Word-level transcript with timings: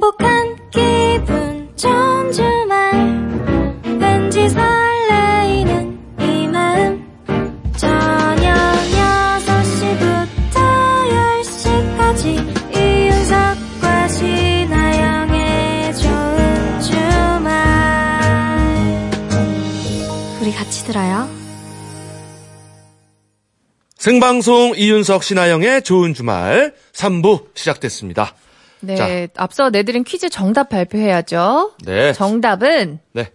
행복한 0.00 0.56
기분 0.70 1.76
좋은 1.76 2.32
주말. 2.32 2.90
왠지 4.00 4.48
설레이는 4.48 5.98
이 6.20 6.48
마음. 6.48 7.04
저녁 7.76 8.56
6시부터 9.44 10.56
10시까지 11.44 12.24
이윤석과 12.74 14.08
신하영의 14.08 15.94
좋은 15.96 16.80
주말. 16.80 17.50
우리 20.40 20.50
같이 20.52 20.82
들어요. 20.86 21.28
생방송 23.98 24.72
이윤석 24.78 25.22
신하영의 25.24 25.82
좋은 25.82 26.14
주말 26.14 26.74
3부 26.94 27.48
시작됐습니다. 27.54 28.34
네, 28.82 28.96
자. 28.96 29.42
앞서 29.42 29.70
내드린 29.70 30.04
퀴즈 30.04 30.28
정답 30.28 30.68
발표해야죠. 30.68 31.72
네. 31.84 32.12
정답은 32.12 32.98
네. 33.12 33.30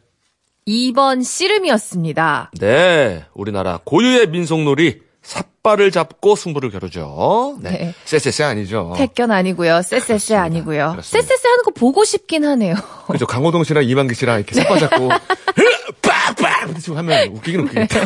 2번 0.67 1.23
씨름이었습니다. 1.23 2.52
네. 2.59 3.26
우리나라 3.34 3.80
고유의 3.84 4.27
민속놀이 4.30 5.05
삿발을 5.25 5.89
잡고 5.91 6.35
승부를 6.35 6.70
겨루죠. 6.70 7.57
네. 7.59 7.71
네. 7.71 7.93
쎄쎄쎄 8.05 8.43
아니죠. 8.43 8.93
택견 8.95 9.31
아니고요. 9.31 9.81
쎄쎄쎄. 9.81 10.35
아니고요. 10.35 10.97
쎄쎄쎄 11.02 11.47
하는 11.49 11.63
거 11.63 11.71
보고 11.71 12.05
싶긴 12.05 12.45
하네요. 12.45 12.75
그죠. 13.11 13.25
강호동 13.25 13.63
씨랑 13.63 13.83
이만기 13.85 14.13
씨랑 14.13 14.38
이렇게 14.38 14.53
삿발 14.53 14.80
잡고 14.80 15.09
빡빡 16.02 16.67
부딪히고 16.67 16.95
하면 16.97 17.30
웃기긴 17.33 17.61
웃기겠다. 17.61 17.99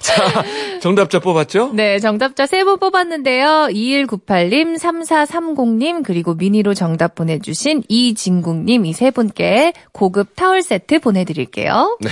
자, 0.00 0.44
정답자 0.80 1.18
뽑았죠? 1.18 1.72
네, 1.74 1.98
정답자 1.98 2.46
세 2.46 2.64
분 2.64 2.78
뽑았는데요. 2.78 3.68
2198님, 3.70 4.78
3430님, 4.78 6.02
그리고 6.04 6.34
미니로 6.34 6.72
정답 6.74 7.14
보내주신 7.14 7.82
이진국님 7.88 8.86
이 8.86 8.92
세 8.94 9.10
분께 9.10 9.72
고급 9.92 10.36
타월 10.36 10.62
세트 10.62 11.00
보내드릴게요. 11.00 11.98
네. 12.00 12.08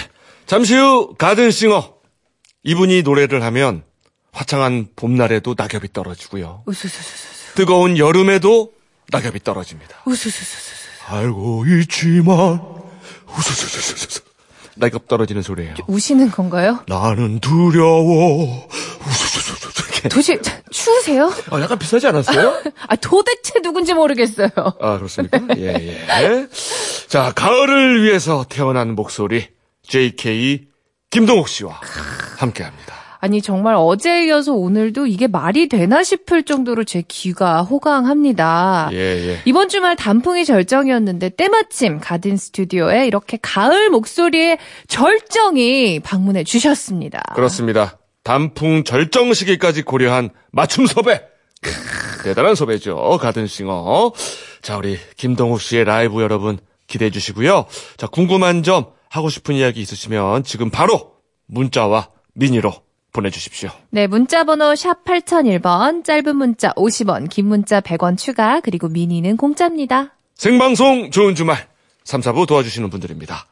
잠시 0.47 0.77
후 0.77 1.15
가든싱어. 1.17 1.95
이분이 2.65 3.03
노래를 3.03 3.43
하면 3.45 3.85
화창한 4.33 4.89
봄날에도 4.97 5.55
낙엽이 5.57 5.93
떨어지고요. 5.93 6.63
우수수수수. 6.67 7.55
뜨거운 7.55 7.99
여름에도 7.99 8.73
낙엽이 9.11 9.41
떨어집니다. 9.43 9.97
우수수수수. 10.05 10.71
알고 11.09 11.65
있지만 11.67 12.61
우수수수수수 13.37 14.21
낙엽 14.77 15.09
떨어지는 15.09 15.43
소리예요. 15.43 15.75
우시는 15.89 16.31
건가요? 16.31 16.85
나는 16.87 17.41
두려워. 17.41 18.69
우수수수수. 19.07 20.09
도시, 20.09 20.39
추우세요? 20.71 21.31
아, 21.51 21.61
약간 21.61 21.79
비싸지 21.79 22.07
않았어요? 22.07 22.63
아, 22.89 22.97
도대체 22.97 23.61
누군지 23.61 23.93
모르겠어요. 23.93 24.49
아, 24.81 24.97
그렇습니까? 24.97 25.39
예, 25.59 25.75
예. 25.75 26.49
자, 27.07 27.33
가을을 27.35 28.03
위해서 28.03 28.47
태어난 28.49 28.95
목소리 28.95 29.49
JK 29.83 30.69
김동욱 31.11 31.49
씨와 31.49 31.81
함께 32.39 32.63
합니다. 32.63 32.95
아니 33.21 33.43
정말 33.43 33.75
어제에 33.77 34.27
이어서 34.27 34.55
오늘도 34.55 35.07
이게 35.07 35.27
말이 35.27 35.69
되나 35.69 36.03
싶을 36.03 36.43
정도로 36.43 36.85
제 36.85 37.03
귀가 37.07 37.63
호강합니다. 37.63 38.89
예, 38.93 38.97
예. 38.97 39.43
이번 39.45 39.69
주말 39.69 39.95
단풍이 39.95 40.47
절정이었는데 40.47 41.31
때마침 41.31 42.01
가든 42.01 42.39
스튜디오에 42.39 43.07
이렇게 43.07 43.39
가을 43.41 43.91
목소리의 43.91 44.59
절정이 44.89 46.01
방문해 46.01 46.45
주셨습니다. 46.45 47.21
그렇습니다. 47.35 47.99
단풍 48.25 48.85
절정 48.85 49.35
시기까지 49.35 49.83
고려한 49.83 50.31
맞춤 50.51 50.87
섭외. 50.87 51.21
네, 51.63 51.71
대단한 52.25 52.55
섭외죠. 52.55 53.19
가든싱어. 53.21 54.13
자, 54.63 54.77
우리 54.79 54.99
김동욱 55.17 55.61
씨의 55.61 55.85
라이브 55.85 56.23
여러분 56.23 56.59
기대해 56.87 57.11
주시고요. 57.11 57.67
자, 57.99 58.07
궁금한 58.07 58.63
점, 58.63 58.87
하고 59.11 59.29
싶은 59.29 59.57
이야기 59.57 59.81
있으시면 59.81 60.45
지금 60.45 60.71
바로 60.71 61.13
문자와 61.47 62.09
미니로 62.35 62.73
보내주십시오. 63.13 63.71
네, 63.91 64.07
문자 64.07 64.45
번호 64.45 64.75
샵 64.75 65.05
8001번, 65.05 66.05
짧은 66.05 66.37
문자 66.37 66.73
50원, 66.75 67.29
긴 67.29 67.47
문자 67.47 67.81
100원 67.81 68.17
추가, 68.17 68.61
그리고 68.61 68.89
미니는 68.89 69.37
공짜입니다. 69.37 70.17
생방송 70.35 71.11
좋은 71.11 71.35
주말 71.35 71.69
3, 72.05 72.21
4부 72.21 72.47
도와주시는 72.47 72.91
분들입니다. 72.91 73.47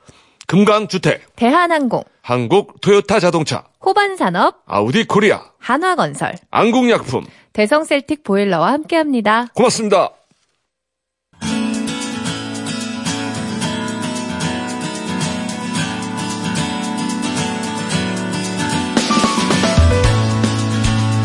금강주택, 0.47 1.37
대한항공, 1.37 2.05
한국 2.23 2.81
토요타 2.81 3.21
자동차, 3.21 3.65
호반산업, 3.85 4.63
아우디 4.67 5.05
코리아, 5.05 5.43
한화건설, 5.59 6.35
안국약품. 6.51 7.27
대성셀틱 7.53 8.23
보일러와 8.23 8.73
함께합니다. 8.73 9.49
고맙습니다. 9.55 10.13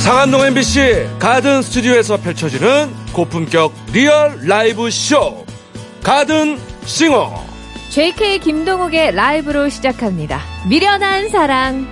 상암동 0.03 0.41
MBC 0.47 1.07
가든 1.17 1.61
스튜디오에서 1.61 2.17
펼쳐지는 2.17 2.91
고품격 3.13 3.71
리얼 3.93 4.37
라이브 4.45 4.91
쇼 4.91 5.45
가든 6.03 6.59
싱어 6.83 7.33
JK 7.89 8.39
김동욱의 8.39 9.13
라이브로 9.13 9.69
시작합니다. 9.69 10.41
미련한 10.67 11.29
사랑. 11.29 11.87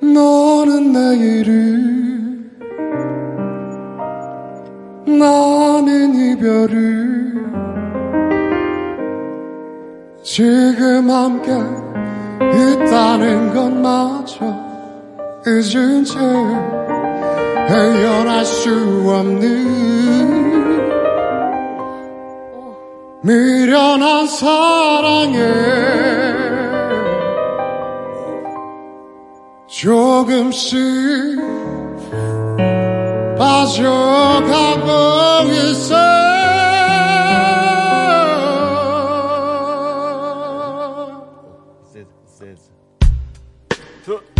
너는 0.00 0.92
내일을 0.92 2.07
나는 5.08 6.14
이별을 6.14 7.28
지금 10.22 11.10
함께 11.10 11.50
있다는 12.42 13.54
것마저 13.54 14.44
잊은 15.46 16.04
채 16.04 16.18
헤어날 17.68 18.44
수 18.44 18.70
없는 19.06 19.88
미련한 23.22 24.26
사랑에 24.26 25.38
조금씩 29.66 30.78
빠져가고 33.48 34.90
있어 35.52 35.96
돌아갈 44.04 44.37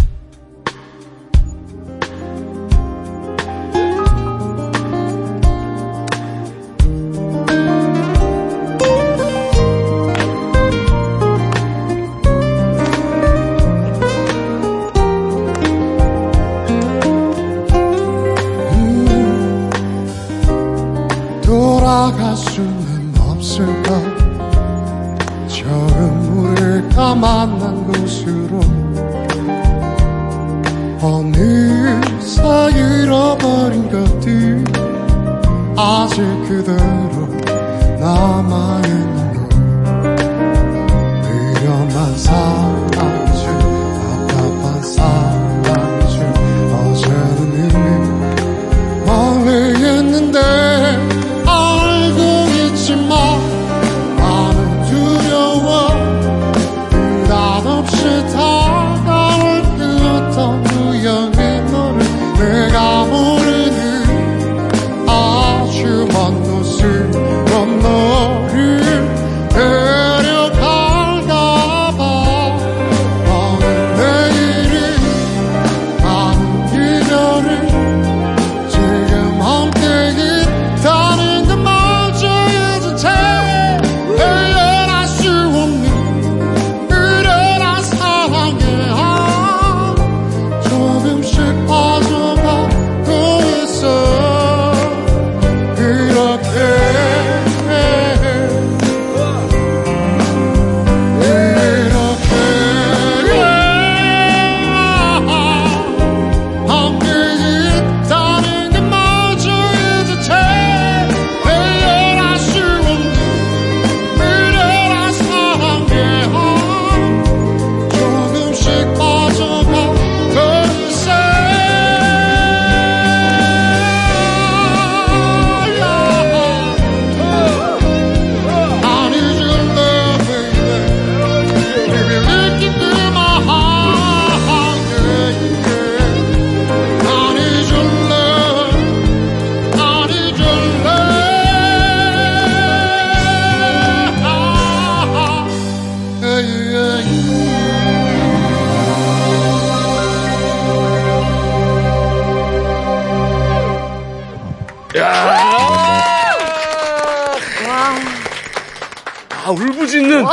아, 159.49 159.51
울부짖는. 159.51 160.27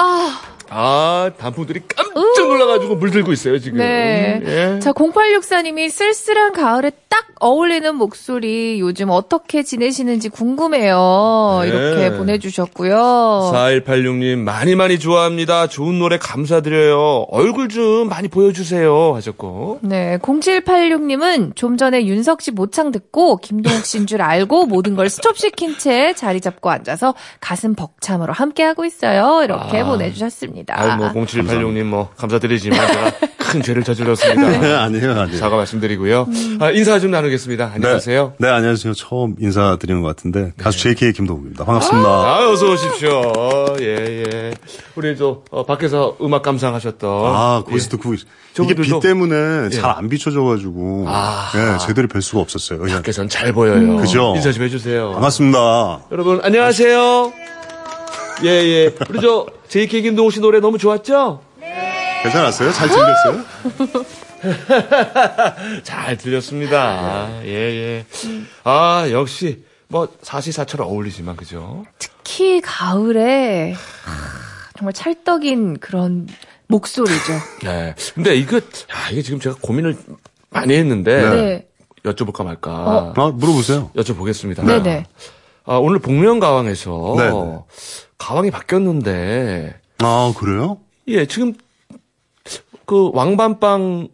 아 0.69 1.31
단풍들이 1.37 1.81
깜 1.87 2.04
짝 2.55 2.57
놀라가지고 2.57 2.95
물들고 2.95 3.31
있어요, 3.33 3.59
지금. 3.59 3.79
네. 3.79 4.41
예. 4.45 4.79
자, 4.79 4.93
0864님이 4.93 5.89
쓸쓸한 5.89 6.53
가을에 6.53 6.91
딱 7.09 7.25
어울리는 7.39 7.95
목소리 7.95 8.79
요즘 8.79 9.09
어떻게 9.09 9.61
지내시는지 9.63 10.29
궁금해요. 10.29 11.59
네. 11.61 11.67
이렇게 11.67 12.17
보내주셨고요. 12.17 13.51
4186님, 13.53 14.37
많이 14.37 14.75
많이 14.75 14.99
좋아합니다. 14.99 15.67
좋은 15.67 15.99
노래 15.99 16.17
감사드려요. 16.17 17.27
얼굴 17.29 17.69
좀 17.69 18.09
많이 18.09 18.27
보여주세요. 18.27 19.13
하셨고. 19.15 19.79
네, 19.81 20.17
0786님은 20.19 21.55
좀 21.55 21.77
전에 21.77 22.05
윤석 22.05 22.41
씨 22.41 22.51
모창 22.51 22.91
듣고 22.91 23.37
김동욱 23.37 23.85
씨인 23.85 24.07
줄 24.07 24.21
알고 24.21 24.65
모든 24.65 24.95
걸 24.95 25.09
스톱시킨 25.09 25.77
채 25.77 26.13
자리 26.13 26.39
잡고 26.41 26.69
앉아서 26.69 27.13
가슴 27.39 27.75
벅참으로 27.75 28.33
함께하고 28.33 28.85
있어요. 28.85 29.41
이렇게 29.43 29.79
아. 29.79 29.85
보내주셨습니다. 29.85 30.79
아유, 30.79 30.97
뭐, 30.97 31.11
0786님, 31.11 31.83
뭐, 31.83 32.09
감사드 32.15 32.44
리지만, 32.47 32.87
제가 32.87 33.11
큰 33.45 33.61
죄를 33.61 33.83
저질렀습니다. 33.83 34.59
네, 34.59 34.73
아니에요, 34.73 35.19
아니에요. 35.19 35.37
사과 35.37 35.55
말씀드리고요. 35.57 36.27
아, 36.59 36.71
인사 36.71 36.99
좀 36.99 37.11
나누겠습니다. 37.11 37.71
안녕하세요. 37.75 38.33
네, 38.39 38.49
안녕하세요. 38.49 38.93
처음 38.95 39.35
인사드리는 39.39 40.01
것 40.01 40.07
같은데 40.07 40.51
가수 40.57 40.79
JK 40.79 41.13
김동욱입니다. 41.13 41.63
반갑습니다. 41.63 42.09
아, 42.09 42.49
어서 42.49 42.71
오십시오. 42.71 43.21
예, 43.81 43.85
예. 44.25 44.53
우리 44.95 45.15
저, 45.15 45.43
어, 45.51 45.63
밖에서 45.65 46.17
음악 46.21 46.41
감상하셨던. 46.41 47.09
아, 47.35 47.61
예. 47.65 47.69
거기서 47.69 47.89
듣고 47.89 48.13
이게 48.15 48.23
저분들도- 48.55 48.99
비 49.01 49.07
때문에 49.07 49.65
예. 49.65 49.69
잘안 49.69 50.09
비춰져가지고 50.09 51.05
아. 51.07 51.51
예, 51.55 51.85
제대로 51.85 52.07
뵐 52.07 52.21
수가 52.21 52.41
없었어요. 52.41 52.79
그냥 52.79 52.97
밖에선 52.97 53.29
잘 53.29 53.53
보여요. 53.53 53.97
그죠? 53.97 54.33
인사 54.35 54.51
좀 54.51 54.63
해주세요. 54.63 55.11
반갑습니다. 55.11 55.99
여러분, 56.11 56.39
안녕하세요. 56.43 57.31
예, 58.43 58.49
예. 58.49 58.95
우리 59.09 59.21
저, 59.21 59.45
JK 59.67 60.01
김동호 60.01 60.29
씨 60.29 60.39
노래 60.39 60.59
너무 60.59 60.77
좋았죠? 60.77 61.41
괜찮았어요? 62.25 62.71
잘 62.71 62.89
들렸어요? 62.89 64.05
잘 65.83 66.17
들렸습니다. 66.17 67.29
예, 67.43 67.49
예. 67.49 68.05
아, 68.63 69.07
역시, 69.11 69.63
뭐, 69.87 70.07
사시사철 70.21 70.81
어울리지만, 70.81 71.35
그죠? 71.35 71.85
특히 71.99 72.61
가을에 72.61 73.73
하, 73.73 73.79
정말 74.77 74.93
찰떡인 74.93 75.79
그런 75.79 76.27
목소리죠. 76.67 77.33
네. 77.63 77.95
근데 78.13 78.35
이거, 78.35 78.57
야, 78.57 79.09
이게 79.11 79.21
지금 79.21 79.39
제가 79.39 79.55
고민을 79.61 79.97
많이 80.49 80.73
했는데, 80.73 81.29
네. 81.29 81.67
여쭤볼까 82.03 82.43
말까. 82.43 83.13
아, 83.15 83.31
물어보세요. 83.33 83.91
여쭤보겠습니다. 83.95 84.63
네네. 84.65 85.05
아, 85.65 85.75
오늘 85.77 85.99
복면가왕에서 85.99 87.15
네네. 87.17 87.59
가왕이 88.17 88.51
바뀌었는데, 88.51 89.79
아, 89.99 90.33
그래요? 90.37 90.79
예, 91.07 91.25
지금 91.25 91.53
그 92.85 93.11
왕밤빵이라는 93.13 94.09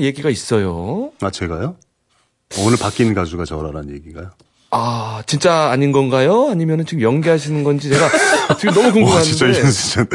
얘기가 0.00 0.30
있어요. 0.30 1.10
아, 1.20 1.30
제가요? 1.30 1.76
오늘 2.60 2.78
바뀐 2.78 3.14
가수가 3.14 3.44
저라는 3.44 3.94
얘기가요? 3.94 4.30
아, 4.70 5.22
진짜 5.26 5.70
아닌 5.70 5.92
건가요? 5.92 6.48
아니면 6.50 6.84
지금 6.86 7.02
연기하시는 7.02 7.62
건지 7.64 7.88
제가 7.90 8.08
지금 8.58 8.74
너무 8.74 8.86
와, 8.88 8.92
궁금한데. 8.92 9.24
진짜, 9.24 9.46
이건 9.46 9.70
진짜. 9.70 10.06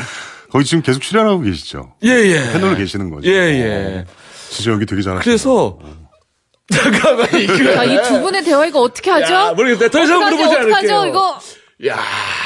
거기 0.51 0.65
지금 0.65 0.81
계속 0.81 1.01
출연하고 1.01 1.41
계시죠? 1.41 1.93
예, 2.03 2.09
예. 2.09 2.51
패널로 2.53 2.75
계시는 2.77 3.09
거죠? 3.09 3.29
예, 3.29 3.33
예. 3.33 4.05
진짜 4.49 4.71
여기 4.71 4.85
되게 4.85 5.01
잘하시네요. 5.01 5.23
그래서 5.23 5.79
잠깐만 6.71 7.27
이거. 7.39 7.73
자, 7.73 7.83
이두 7.83 8.21
분의 8.21 8.43
대화 8.43 8.65
이거 8.65 8.81
어떻게 8.81 9.09
하죠? 9.11 9.33
야, 9.33 9.51
모르겠다. 9.53 9.89
더 9.89 10.03
이상? 10.03 10.19
물어보지 10.19 10.43
않을게요. 10.57 10.75
어떡하죠? 10.75 11.07
이거 11.07 11.39
야, 11.87 11.97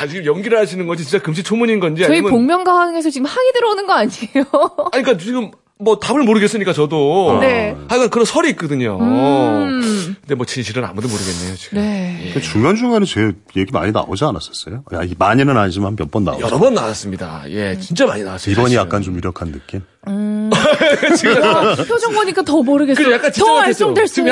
지금 0.09 0.25
연기를 0.25 0.59
하시는 0.59 0.85
건지 0.85 1.03
진짜 1.03 1.23
금시초문인 1.23 1.79
건지 1.79 2.03
저희 2.03 2.17
아니면 2.17 2.31
복면가왕에서 2.31 3.09
지금 3.09 3.25
항의 3.25 3.51
들어오는 3.53 3.87
거 3.87 3.93
아니에요? 3.93 4.45
아니 4.93 5.03
그러니까 5.03 5.17
지금 5.17 5.49
뭐 5.79 5.97
답을 5.99 6.21
모르겠으니까 6.23 6.71
저도. 6.71 7.39
네. 7.41 7.75
하여간 7.89 8.09
그런 8.11 8.25
설이 8.25 8.49
있거든요. 8.51 8.99
음. 9.01 10.15
근데 10.21 10.35
뭐 10.35 10.45
진실은 10.45 10.85
아무도 10.85 11.07
모르겠네요, 11.09 11.55
지금. 11.57 11.79
네. 11.79 12.31
그 12.33 12.39
중간 12.41 12.75
중간에 12.75 13.05
제 13.05 13.31
얘기 13.57 13.71
많이 13.73 13.91
나오지 13.91 14.23
않았었어요? 14.23 14.83
야, 14.93 15.01
이 15.03 15.13
많이는 15.17 15.57
아니지만 15.57 15.95
몇 15.97 16.09
번 16.11 16.23
나오죠. 16.23 16.45
여러 16.45 16.59
번 16.59 16.75
나왔습니다. 16.75 17.43
예, 17.49 17.77
진짜 17.81 18.05
많이 18.05 18.23
나왔어요. 18.23 18.53
이번이. 18.53 18.75
약간 18.75 19.01
좀 19.01 19.15
유력한 19.17 19.51
느낌? 19.51 19.81
표정 21.87 22.13
보니까 22.13 22.41
더 22.43 22.61
모르겠어요. 22.61 23.03
그래, 23.05 23.15
약간 23.15 23.31
진짜 23.31 23.49
더. 23.51 23.61
알쏭달쏭해요. 23.61 24.07
지금 24.11 24.27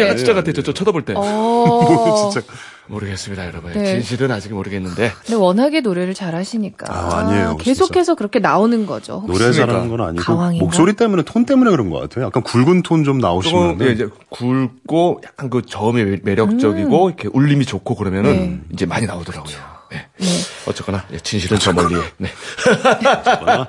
약간 0.00 0.16
진짜 0.16 0.34
같았죠. 0.34 0.62
저 0.62 0.72
쳐다볼 0.74 1.04
때. 1.04 1.14
어. 1.16 2.30
진짜. 2.32 2.46
모르겠습니다, 2.86 3.46
여러분. 3.46 3.72
네. 3.72 3.84
진실은 3.86 4.30
아직 4.30 4.52
모르겠는데. 4.52 5.12
근데 5.20 5.34
워낙에 5.34 5.80
노래를 5.80 6.14
잘하시니까 6.14 6.86
아, 6.92 7.18
아니에요, 7.18 7.56
계속해서 7.58 8.14
그렇게 8.14 8.38
나오는 8.40 8.86
거죠. 8.86 9.22
혹시 9.26 9.40
노래 9.42 9.52
잘하는 9.52 9.88
건 9.88 10.00
아니고 10.00 10.22
가왕인가? 10.22 10.64
목소리 10.64 10.92
때문에 10.94 11.22
톤 11.22 11.46
때문에 11.46 11.70
그런 11.70 11.90
것 11.90 12.00
같아요. 12.00 12.26
약간 12.26 12.42
굵은 12.42 12.82
톤 12.82 13.04
좀 13.04 13.18
나오시면 13.18 13.80
예, 13.82 13.92
이제 13.92 14.08
굵고 14.30 15.20
약간 15.24 15.50
그 15.50 15.62
저음이 15.62 16.18
매력적이고 16.22 17.08
이렇게 17.10 17.28
울림이 17.32 17.66
좋고 17.66 17.94
그러면은 17.96 18.30
음. 18.30 18.64
네. 18.68 18.74
이제 18.74 18.86
많이 18.86 19.04
나오더라고요. 19.06 19.56
네. 19.90 20.06
네. 20.18 20.26
어쨌거나 20.66 21.04
예, 21.12 21.18
진실은 21.18 21.58
저 21.58 21.72
멀리에. 21.72 22.00
네. 22.16 22.28
어, 22.28 23.66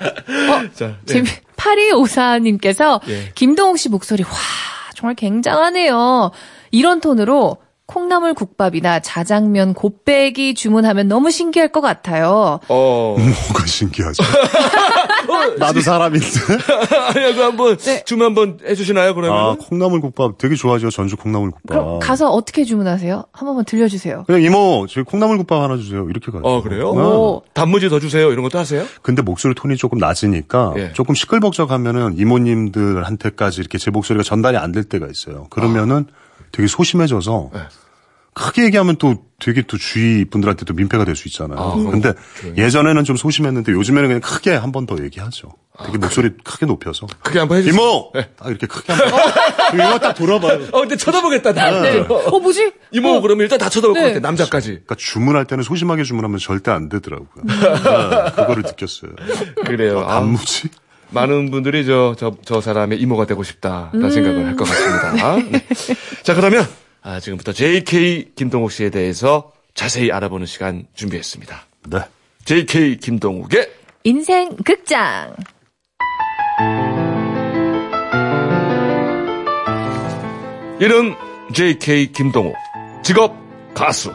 자, 0.73 0.95
네. 1.05 1.13
재미, 1.13 1.27
8254님께서 1.57 3.01
예. 3.09 3.31
김동욱 3.35 3.77
씨 3.77 3.89
목소리, 3.89 4.23
와, 4.23 4.29
정말 4.95 5.15
굉장하네요. 5.15 6.31
이런 6.71 7.01
톤으로 7.01 7.57
콩나물 7.87 8.33
국밥이나 8.33 8.99
자장면 8.99 9.73
곱빼기 9.73 10.55
주문하면 10.55 11.07
너무 11.07 11.29
신기할 11.31 11.69
것 11.71 11.81
같아요. 11.81 12.59
어. 12.67 13.15
뭐가 13.49 13.65
신기하죠. 13.65 14.23
나도 15.59 15.81
사람인데. 15.81 16.25
아니, 17.19 17.35
그 17.35 17.41
한번 17.41 17.77
네. 17.77 18.03
주문 18.03 18.25
한번 18.25 18.57
해주시나요, 18.65 19.13
그러면? 19.15 19.37
아, 19.37 19.55
콩나물 19.59 20.01
국밥 20.01 20.37
되게 20.37 20.55
좋아하죠. 20.55 20.89
전주 20.89 21.15
콩나물 21.17 21.51
국밥. 21.51 21.67
그럼 21.77 21.99
가서 21.99 22.29
어떻게 22.31 22.63
주문하세요? 22.63 23.25
한 23.31 23.45
번만 23.45 23.65
들려주세요. 23.65 24.23
그냥 24.25 24.41
이모, 24.41 24.87
저희 24.89 25.03
콩나물 25.03 25.37
국밥 25.37 25.61
하나 25.61 25.77
주세요. 25.77 26.07
이렇게 26.09 26.31
가요. 26.31 26.41
어, 26.43 26.61
그래요? 26.61 26.93
네. 26.93 27.01
오. 27.01 27.41
단무지 27.53 27.89
더 27.89 27.99
주세요. 27.99 28.31
이런 28.31 28.43
것도 28.43 28.57
하세요? 28.59 28.83
근데 29.01 29.21
목소리 29.21 29.53
톤이 29.55 29.77
조금 29.77 29.97
낮으니까 29.99 30.73
예. 30.77 30.93
조금 30.93 31.15
시끌벅적하면은 31.15 32.17
이모님들한테까지 32.17 33.61
이렇게 33.61 33.77
제 33.77 33.91
목소리가 33.91 34.23
전달이 34.23 34.57
안 34.57 34.75
될 34.75 34.83
때가 34.83 35.07
있어요. 35.09 35.47
그러면은 35.51 36.05
되게 36.55 36.67
소심해져서 36.67 37.49
네. 37.53 37.59
크게 38.33 38.65
얘기하면 38.65 38.97
또 38.97 39.15
되게 39.39 39.61
또 39.61 39.77
주위 39.77 40.25
분들한테 40.25 40.65
도 40.65 40.73
민폐가 40.73 41.05
될 41.05 41.15
수 41.15 41.27
있잖아요. 41.29 41.57
아, 41.57 41.73
근데 41.75 42.13
조용히. 42.41 42.61
예전에는 42.61 43.03
좀 43.05 43.15
소심했는데 43.15 43.71
요즘에는 43.71 44.07
그냥 44.09 44.21
크게 44.21 44.53
한 44.55 44.71
번 44.73 44.85
더 44.85 45.01
얘기하죠. 45.01 45.53
되게 45.85 45.97
목소리 45.97 46.31
크게 46.43 46.65
높여서 46.65 47.07
크게 47.21 47.39
한번 47.39 47.57
해주세요. 47.59 47.73
이모! 47.81 48.11
네. 48.13 48.29
딱 48.37 48.49
이렇게 48.49 48.67
크게 48.67 48.91
한 48.93 49.09
번. 49.09 49.19
이모 49.73 49.99
딱 49.99 50.13
돌아봐요. 50.13 50.67
어, 50.71 50.79
근데 50.81 50.95
쳐다보겠다, 50.97 51.53
나. 51.53 51.81
네. 51.81 51.99
어, 51.99 52.39
뭐지? 52.39 52.73
이모, 52.91 53.09
어, 53.15 53.21
그러면 53.21 53.43
일단 53.43 53.57
다 53.59 53.69
쳐다볼 53.69 53.93
네. 53.93 54.01
것 54.01 54.07
같아, 54.07 54.19
남자까지. 54.19 54.69
그러니까 54.69 54.95
주문할 54.95 55.45
때는 55.45 55.63
소심하게 55.63 56.03
주문하면 56.03 56.37
절대 56.39 56.71
안 56.71 56.87
되더라고요. 56.89 57.27
음. 57.37 57.45
네, 57.47 58.31
그거를 58.35 58.63
느꼈어요. 58.63 59.11
그래요. 59.65 59.99
아, 60.01 60.19
단무지? 60.19 60.69
많은 61.09 61.51
분들이 61.51 61.85
저, 61.85 62.15
저, 62.17 62.35
저 62.43 62.61
사람의 62.61 62.99
이모가 62.99 63.25
되고 63.25 63.43
싶다라는 63.43 64.03
음. 64.05 64.09
생각을 64.09 64.45
할 64.45 64.55
것 64.55 64.65
같습니다. 64.65 65.35
네. 65.37 65.65
자, 66.23 66.33
그러면, 66.33 66.67
아, 67.01 67.19
지금부터 67.19 67.53
JK 67.53 68.31
김동욱 68.35 68.71
씨에 68.71 68.89
대해서 68.89 69.51
자세히 69.73 70.11
알아보는 70.11 70.45
시간 70.45 70.85
준비했습니다. 70.95 71.65
네. 71.89 71.99
JK 72.45 72.97
김동욱의 72.97 73.69
인생 74.03 74.55
극장. 74.63 75.33
이름 80.79 81.15
JK 81.53 82.11
김동욱, 82.11 82.55
직업 83.03 83.35
가수. 83.73 84.13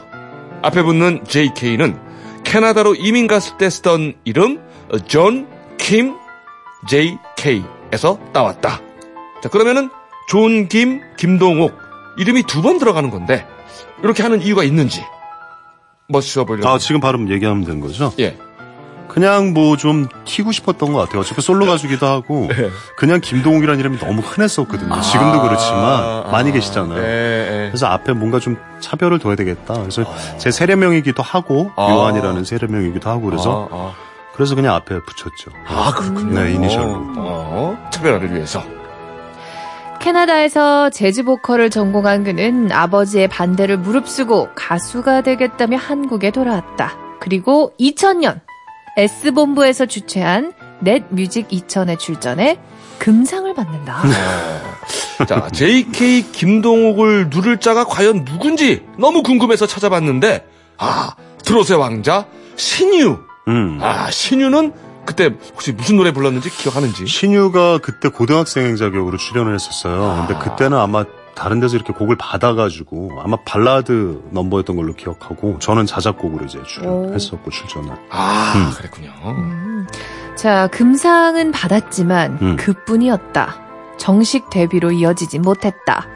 앞에 0.62 0.82
붙는 0.82 1.24
JK는 1.26 1.98
캐나다로 2.44 2.94
이민 2.96 3.26
갔을 3.26 3.56
때 3.56 3.70
쓰던 3.70 4.14
이름 4.24 4.60
존 5.06 5.60
킴 5.80 6.14
JK에서 6.86 8.18
따왔다. 8.32 8.80
자, 9.42 9.48
그러면은 9.48 9.90
존 10.28 10.68
김 10.68 11.00
김동욱 11.16 11.76
이름이 12.18 12.44
두 12.44 12.62
번 12.62 12.78
들어가는 12.78 13.10
건데 13.10 13.46
이렇게 14.02 14.22
하는 14.22 14.40
이유가 14.42 14.62
있는지 14.64 15.02
멋있어 16.08 16.44
보이려고. 16.44 16.68
아, 16.68 16.78
지금 16.78 17.00
바로 17.00 17.18
얘기하면 17.28 17.64
되는 17.64 17.80
거죠? 17.80 18.12
예. 18.18 18.36
그냥 19.08 19.52
뭐 19.54 19.76
좀 19.76 20.06
튀고 20.24 20.52
싶었던 20.52 20.92
것 20.92 20.98
같아요. 21.00 21.20
어차피 21.22 21.40
솔로 21.42 21.66
가수기도 21.66 22.06
하고 22.06 22.46
네. 22.48 22.70
그냥 22.96 23.20
김동욱이라는 23.20 23.80
이름이 23.80 23.98
너무 23.98 24.20
흔했었거든요. 24.20 25.00
지금도 25.00 25.42
그렇지만 25.42 26.30
많이 26.30 26.52
계시잖아요. 26.52 27.00
예, 27.02 27.04
예. 27.64 27.68
그래서 27.70 27.86
앞에 27.86 28.12
뭔가 28.12 28.38
좀 28.38 28.56
차별을 28.78 29.18
둬야 29.18 29.34
되겠다. 29.34 29.74
그래서 29.74 30.04
제 30.38 30.52
세례명이기도 30.52 31.22
하고 31.24 31.72
아. 31.74 31.90
요한이라는 31.90 32.44
세례명이기도 32.44 33.10
하고 33.10 33.22
그래서 33.22 33.68
아, 33.72 33.92
그래서 34.34 34.54
그냥 34.54 34.74
앞에 34.74 35.00
붙였죠. 35.00 35.50
아, 35.66 35.88
아, 35.88 35.94
그렇군요. 35.94 36.40
네, 36.40 36.52
이니셜로. 36.54 36.92
어, 36.92 37.14
어, 37.16 37.90
차별화를 37.90 38.34
위해서. 38.34 38.62
캐나다에서 40.00 40.88
재즈 40.90 41.24
보컬을 41.24 41.68
전공한 41.68 42.24
그는 42.24 42.72
아버지의 42.72 43.28
반대를 43.28 43.76
무릅쓰고 43.78 44.48
가수가 44.54 45.20
되겠다며 45.22 45.76
한국에 45.76 46.30
돌아왔다. 46.30 46.94
그리고 47.20 47.74
2000년 47.78 48.40
S본부에서 48.96 49.86
주최한 49.86 50.54
넷 50.80 51.04
뮤직 51.10 51.48
2000에 51.48 51.98
출전해 51.98 52.58
금상을 52.98 53.52
받는다. 53.54 54.02
자, 55.28 55.48
JK 55.52 56.32
김동욱을 56.32 57.28
누를 57.28 57.58
자가 57.58 57.84
과연 57.84 58.24
누군지 58.24 58.86
너무 58.98 59.22
궁금해서 59.22 59.66
찾아봤는데, 59.66 60.46
아, 60.78 61.14
트롯의 61.44 61.78
왕자, 61.78 62.26
신유. 62.56 63.18
음. 63.50 63.78
아, 63.82 64.10
신유는 64.10 64.72
그때 65.04 65.30
혹시 65.52 65.72
무슨 65.72 65.96
노래 65.96 66.12
불렀는지 66.12 66.50
기억하는지? 66.50 67.06
신유가 67.06 67.78
그때 67.78 68.08
고등학생 68.08 68.76
자격으로 68.76 69.16
출연을 69.16 69.54
했었어요. 69.54 70.26
근데 70.26 70.40
그때는 70.42 70.78
아마 70.78 71.04
다른 71.34 71.58
데서 71.58 71.76
이렇게 71.76 71.92
곡을 71.92 72.16
받아가지고 72.16 73.20
아마 73.24 73.36
발라드 73.44 74.24
넘버였던 74.30 74.76
걸로 74.76 74.92
기억하고 74.94 75.58
저는 75.58 75.86
자작곡으로 75.86 76.44
이제 76.44 76.62
출연했었고 76.66 77.50
출전을. 77.50 77.92
아, 78.10 78.72
그랬군요. 78.76 79.10
자, 80.36 80.68
금상은 80.68 81.50
받았지만 81.50 82.38
음. 82.42 82.56
그뿐이었다. 82.56 83.56
정식 83.96 84.48
데뷔로 84.50 84.92
이어지지 84.92 85.38
못했다. 85.38 86.06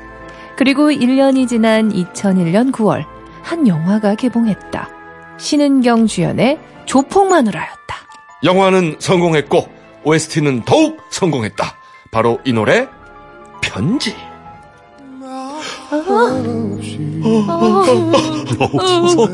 그리고 0.57 0.91
1년이 0.91 1.49
지난 1.49 1.91
2001년 1.91 2.71
9월 2.73 3.05
한 3.43 3.67
영화가 3.67 4.15
개봉했다. 4.15 4.89
신은경 5.37 6.07
주연의 6.07 6.59
조폭 6.87 7.29
마누라였다. 7.29 7.95
영화는 8.45 8.97
성공했고, 8.99 9.69
OST는 10.05 10.65
더욱 10.65 10.99
성공했다. 11.11 11.75
바로 12.13 12.39
이 12.45 12.53
노래, 12.53 12.87
편지. 13.63 14.15
어, 15.17 15.61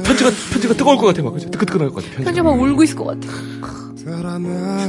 편지가, 0.02 0.30
편지가 0.52 0.74
뜨거울 0.74 0.96
것 0.96 1.06
같아, 1.06 1.22
막. 1.22 1.32
그죠? 1.32 1.50
뜨끈뜨끈할 1.50 1.88
것 1.90 1.96
같아, 1.96 2.08
편지. 2.14 2.26
현재 2.26 2.42
막 2.42 2.50
울고 2.60 2.82
있을 2.84 2.96
것 2.96 3.04
같아. 3.06 3.28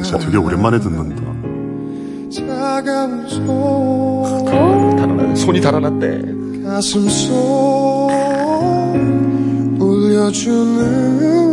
진짜 0.03 0.18
되게 0.20 0.38
오랜만에 0.38 0.80
듣는다. 0.80 1.22
달아나, 4.98 5.36
손이 5.36 5.60
달아났대. 5.62 6.22
가슴 6.63 7.10
속 7.10 8.10
울려주는 9.80 11.50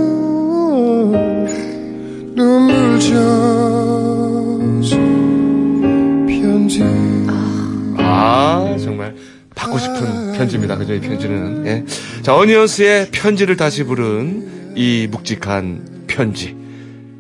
아, 7.98 8.76
정말. 8.82 9.14
받고 9.54 9.78
싶은 9.78 10.32
편지입니다. 10.34 10.76
그죠, 10.76 10.94
이 10.94 11.00
편지는. 11.00 11.66
예. 11.66 11.84
자, 12.22 12.34
어니언스의 12.36 13.10
편지를 13.10 13.56
다시 13.56 13.84
부른 13.84 14.72
이 14.76 15.08
묵직한 15.10 16.04
편지. 16.06 16.56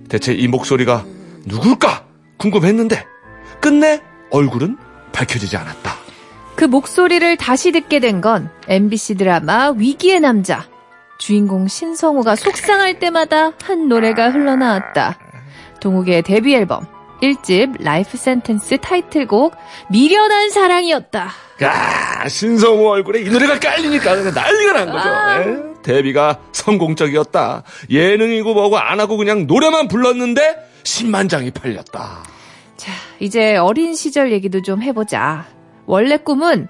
대체 0.08 0.32
이 0.32 0.46
목소리가 0.48 1.04
누굴까? 1.46 2.04
궁금했는데, 2.38 3.04
끝내 3.60 4.00
얼굴은 4.30 4.76
밝혀지지 5.12 5.56
않았다. 5.56 5.92
그 6.56 6.64
목소리를 6.64 7.36
다시 7.36 7.72
듣게 7.72 8.00
된 8.00 8.20
건 8.20 8.50
MBC 8.68 9.16
드라마 9.16 9.72
위기의 9.76 10.20
남자. 10.20 10.66
주인공 11.18 11.66
신성우가 11.66 12.36
속상할 12.36 13.00
때마다 13.00 13.52
한 13.62 13.88
노래가 13.88 14.30
흘러나왔다. 14.30 15.18
동욱의 15.80 16.22
데뷔 16.22 16.54
앨범 16.54 16.86
1집 17.22 17.82
Life 17.82 18.16
Sentence 18.16 18.78
타이틀곡 18.78 19.56
미련한 19.90 20.50
사랑이었다. 20.50 21.28
야, 21.62 22.28
신성우 22.28 22.88
얼굴에 22.88 23.22
이 23.22 23.30
노래가 23.30 23.58
깔리니까 23.58 24.14
난리가 24.30 24.72
난 24.72 24.92
거죠. 24.92 25.50
예? 25.50 25.82
데뷔가 25.82 26.38
성공적이었다. 26.52 27.64
예능이고 27.90 28.54
뭐고 28.54 28.78
안 28.78 29.00
하고 29.00 29.16
그냥 29.16 29.46
노래만 29.46 29.88
불렀는데 29.88 30.68
10만 30.84 31.28
장이 31.28 31.50
팔렸다. 31.50 32.22
자, 32.76 32.92
이제 33.18 33.56
어린 33.56 33.94
시절 33.94 34.30
얘기도 34.30 34.62
좀 34.62 34.82
해보자. 34.82 35.46
원래 35.86 36.16
꿈은 36.16 36.68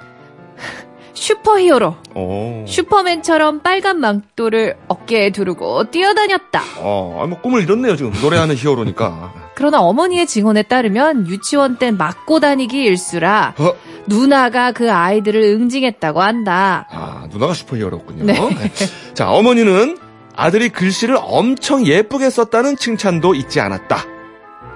슈퍼히어로, 1.19 1.97
어, 2.15 2.65
슈퍼맨처럼 2.67 3.61
빨간 3.61 3.99
망토를 4.01 4.77
어깨에 4.89 5.31
두르고 5.31 5.91
뛰어다녔다. 5.91 6.63
어, 6.79 7.27
뭐 7.29 7.41
꿈을 7.41 7.63
이뤘네요 7.63 7.97
지금 7.97 8.13
노래하는 8.23 8.55
히어로니까. 8.55 9.35
그러나 9.55 9.81
어머니의 9.81 10.27
증언에 10.27 10.63
따르면 10.63 11.27
유치원 11.27 11.79
땐 11.79 11.97
맞고 11.97 12.39
다니기 12.39 12.85
일수라 12.85 13.55
어? 13.59 13.73
누나가 14.07 14.71
그 14.71 14.91
아이들을 14.93 15.43
응징했다고 15.43 16.23
한다. 16.23 16.87
아, 16.91 17.27
누나가 17.31 17.53
슈퍼히어로였군요. 17.55 18.25
네. 18.25 18.35
네. 18.35 18.71
자, 19.15 19.31
어머니는 19.31 19.99
아들이 20.37 20.69
글씨를 20.69 21.19
엄청 21.21 21.85
예쁘게 21.85 22.31
썼다는 22.31 22.77
칭찬도 22.77 23.35
잊지 23.35 23.61
않았다. 23.61 24.05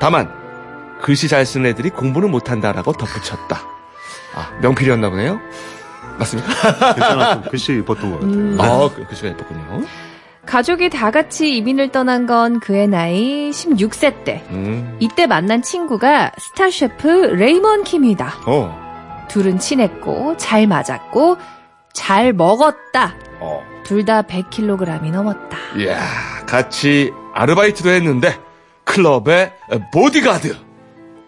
다만, 0.00 0.32
글씨 1.00 1.28
잘 1.28 1.46
쓰는 1.46 1.66
애들이 1.70 1.90
공부는 1.90 2.30
못한다라고 2.32 2.92
덧붙였다. 2.92 3.62
아, 4.34 4.50
명필이었나 4.60 5.10
보네요? 5.10 5.38
맞습니까? 6.22 6.94
괜찮았던 6.94 7.50
글씨 7.50 7.72
예뻤던 7.72 8.10
것 8.10 8.20
같아요. 8.20 8.32
음. 8.32 8.56
아, 8.60 8.90
그 8.94 9.06
글씨가 9.06 9.28
예뻤군요. 9.28 9.84
가족이 10.46 10.90
다 10.90 11.10
같이 11.10 11.56
이민을 11.56 11.92
떠난 11.92 12.26
건 12.26 12.58
그의 12.60 12.88
나이 12.88 13.50
16세 13.50 14.24
때. 14.24 14.44
음, 14.50 14.96
이때 15.00 15.26
만난 15.26 15.62
친구가 15.62 16.32
스타 16.38 16.70
셰프 16.70 17.06
레이먼 17.06 17.84
킴이다. 17.84 18.34
어, 18.46 19.26
둘은 19.28 19.58
친했고 19.58 20.36
잘 20.36 20.66
맞았고 20.66 21.38
잘 21.92 22.32
먹었다. 22.32 23.14
어. 23.40 23.62
둘다 23.84 24.22
100kg이 24.22 25.10
넘었다. 25.10 25.58
이야, 25.76 25.98
같이 26.46 27.12
아르바이트도 27.34 27.90
했는데, 27.90 28.38
클럽의 28.84 29.52
보디가드. 29.92 30.56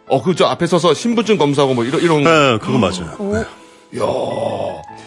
어, 0.09 0.23
그, 0.23 0.35
저 0.35 0.47
앞에 0.47 0.67
서서 0.67 0.95
신분증 0.95 1.39
검사하고 1.39 1.75
뭐, 1.75 1.85
이런, 1.85 2.01
이런. 2.01 2.23
네, 2.25 2.59
그거 2.59 2.79
맞아요. 2.79 3.15
오, 3.19 3.37
이 3.37 3.45
야, 3.99 4.03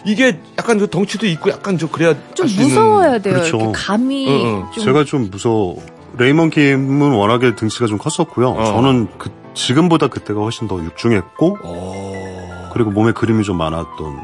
이게 0.04 0.38
약간 0.58 0.78
그 0.78 0.88
덩치도 0.88 1.26
있고 1.26 1.50
약간 1.50 1.76
좀 1.78 1.88
그래야. 1.90 2.14
좀 2.34 2.46
무서워야 2.46 3.18
돼요. 3.18 3.34
그렇죠. 3.34 3.56
이렇게 3.58 3.72
감이 3.74 4.28
응, 4.28 4.46
응. 4.46 4.64
좀 4.74 4.84
제가 4.84 5.04
좀 5.04 5.28
무서워. 5.30 5.80
레이먼 6.16 6.50
킴은 6.50 7.12
워낙에 7.12 7.54
등치가 7.54 7.86
좀 7.86 7.98
컸었고요. 7.98 8.50
어. 8.50 8.64
저는 8.64 9.08
그, 9.18 9.30
지금보다 9.54 10.08
그때가 10.08 10.40
훨씬 10.40 10.66
더 10.68 10.82
육중했고, 10.82 11.58
오. 11.62 12.14
그리고 12.72 12.90
몸에 12.90 13.12
그림이 13.12 13.44
좀 13.44 13.56
많았던. 13.58 14.18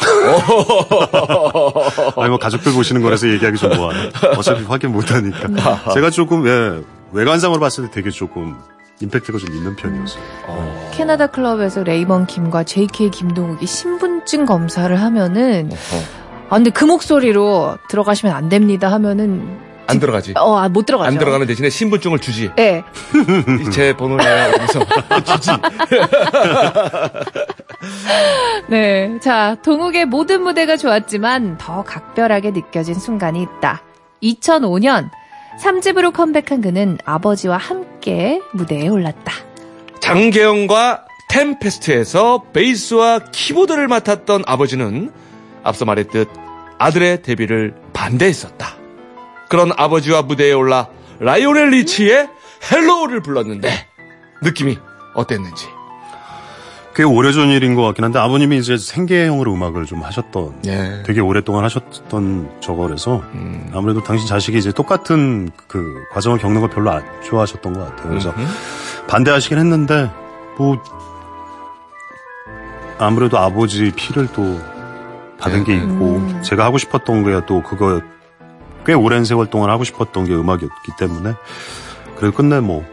아니, 2.16 2.28
뭐, 2.28 2.38
가족들 2.38 2.72
보시는 2.72 3.02
거라서 3.02 3.28
얘기하기 3.28 3.58
좀 3.58 3.74
뭐하네. 3.76 4.10
어차피 4.36 4.64
확인 4.64 4.92
못 4.92 5.10
하니까. 5.12 5.92
제가 5.94 6.10
조금, 6.10 6.46
예, 6.46 6.82
외관상으로 7.12 7.60
봤을 7.60 7.84
때 7.86 7.90
되게 7.90 8.10
조금 8.10 8.56
임팩트가 9.00 9.38
좀 9.38 9.54
있는 9.54 9.74
편이었어요. 9.76 10.22
어. 10.46 10.90
캐나다 10.92 11.26
클럽에서 11.26 11.82
레이먼 11.82 12.26
김과 12.26 12.64
JK 12.64 13.10
김동욱이 13.10 13.66
신분증 13.66 14.46
검사를 14.46 14.94
하면은 15.00 15.70
아 16.48 16.56
근데 16.56 16.70
그 16.70 16.84
목소리로 16.84 17.78
들어가시면 17.88 18.34
안 18.34 18.48
됩니다 18.48 18.90
하면은 18.92 19.58
안 19.86 19.98
들어가지. 19.98 20.34
어 20.36 20.56
아, 20.56 20.68
못 20.68 20.86
들어가죠. 20.86 21.08
안 21.08 21.18
들어가는 21.18 21.46
대신에 21.46 21.68
신분증을 21.70 22.18
주지. 22.20 22.50
네. 22.54 22.84
제 23.72 23.92
번호를 23.96 24.24
여기서 24.54 24.80
주지. 25.24 25.50
네. 28.68 29.18
자, 29.20 29.56
동욱의 29.62 30.06
모든 30.06 30.42
무대가 30.42 30.76
좋았지만 30.76 31.58
더 31.58 31.82
각별하게 31.82 32.52
느껴진 32.52 32.94
순간이 32.94 33.42
있다. 33.42 33.82
2005년 34.22 35.10
3집으로 35.60 36.12
컴백한 36.12 36.60
그는 36.60 36.96
아버지와 37.04 37.56
함께 37.56 37.89
무대에 38.52 38.88
올랐다. 38.88 39.32
장계영과 40.00 41.06
템페스트에서 41.28 42.44
베이스와 42.52 43.20
키보드를 43.30 43.86
맡았던 43.88 44.44
아버지는 44.46 45.12
앞서 45.62 45.84
말했듯 45.84 46.28
아들의 46.78 47.22
데뷔를 47.22 47.74
반대했었다. 47.92 48.76
그런 49.48 49.70
아버지와 49.76 50.22
무대에 50.22 50.52
올라 50.52 50.88
라이오넬 51.20 51.70
리치의 51.70 52.28
Hello를 52.72 53.20
불렀는데 53.20 53.70
느낌이 54.42 54.78
어땠는지. 55.14 55.66
꽤 56.94 57.04
오래전 57.04 57.48
일인 57.50 57.74
것 57.74 57.82
같긴 57.82 58.04
한데 58.04 58.18
아버님이 58.18 58.58
이제 58.58 58.76
생계형으로 58.76 59.54
음악을 59.54 59.86
좀 59.86 60.02
하셨던 60.02 60.62
예. 60.66 61.02
되게 61.06 61.20
오랫동안 61.20 61.64
하셨던 61.64 62.50
저거라서 62.60 63.22
음. 63.34 63.70
아무래도 63.72 64.02
당신 64.02 64.26
자식이 64.26 64.58
이제 64.58 64.72
똑같은 64.72 65.50
그 65.68 66.02
과정을 66.12 66.38
겪는 66.38 66.60
걸 66.60 66.70
별로 66.70 66.90
안 66.90 67.04
좋아하셨던 67.24 67.72
것 67.74 67.80
같아요. 67.80 68.08
그래서 68.08 68.30
음흠. 68.30 69.06
반대하시긴 69.06 69.58
했는데 69.58 70.10
뭐 70.58 70.82
아무래도 72.98 73.38
아버지 73.38 73.92
피를 73.94 74.28
또 74.34 74.58
받은 75.38 75.64
게 75.64 75.76
있고 75.76 76.16
음. 76.16 76.42
제가 76.42 76.64
하고 76.64 76.76
싶었던 76.76 77.24
게 77.24 77.40
또 77.46 77.62
그거 77.62 78.02
꽤 78.84 78.94
오랜 78.94 79.24
세월 79.24 79.46
동안 79.46 79.70
하고 79.70 79.84
싶었던 79.84 80.24
게 80.24 80.34
음악이었기 80.34 80.92
때문에 80.98 81.34
그래서 82.16 82.36
끝내 82.36 82.60
뭐 82.60 82.84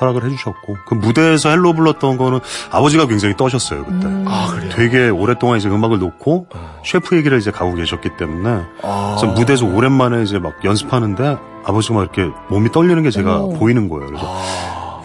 허락을 0.00 0.24
해주셨고 0.24 0.76
그 0.86 0.94
무대에서 0.94 1.48
Hello 1.50 1.72
불렀던 1.74 2.16
거는 2.16 2.40
아버지가 2.70 3.06
굉장히 3.06 3.36
떠셨어요 3.36 3.84
그때. 3.84 4.06
아, 4.26 4.48
그래요? 4.50 4.70
되게 4.74 5.08
오랫동안 5.08 5.58
이제 5.58 5.68
음악을 5.68 5.98
놓고 5.98 6.46
어. 6.54 6.80
셰프의 6.84 7.16
길을 7.16 7.38
이제 7.38 7.50
가고 7.50 7.74
계셨기 7.74 8.10
때문에 8.16 8.62
아. 8.82 9.16
그래서 9.18 9.34
무대에서 9.34 9.66
오랜만에 9.66 10.22
이제 10.22 10.38
막 10.38 10.54
연습하는데 10.64 11.36
아버지가 11.64 11.94
막 11.94 12.02
이렇게 12.02 12.32
몸이 12.48 12.70
떨리는 12.72 13.02
게 13.02 13.10
제가 13.10 13.38
오. 13.40 13.52
보이는 13.54 13.88
거예요. 13.88 14.06
그래서 14.06 14.26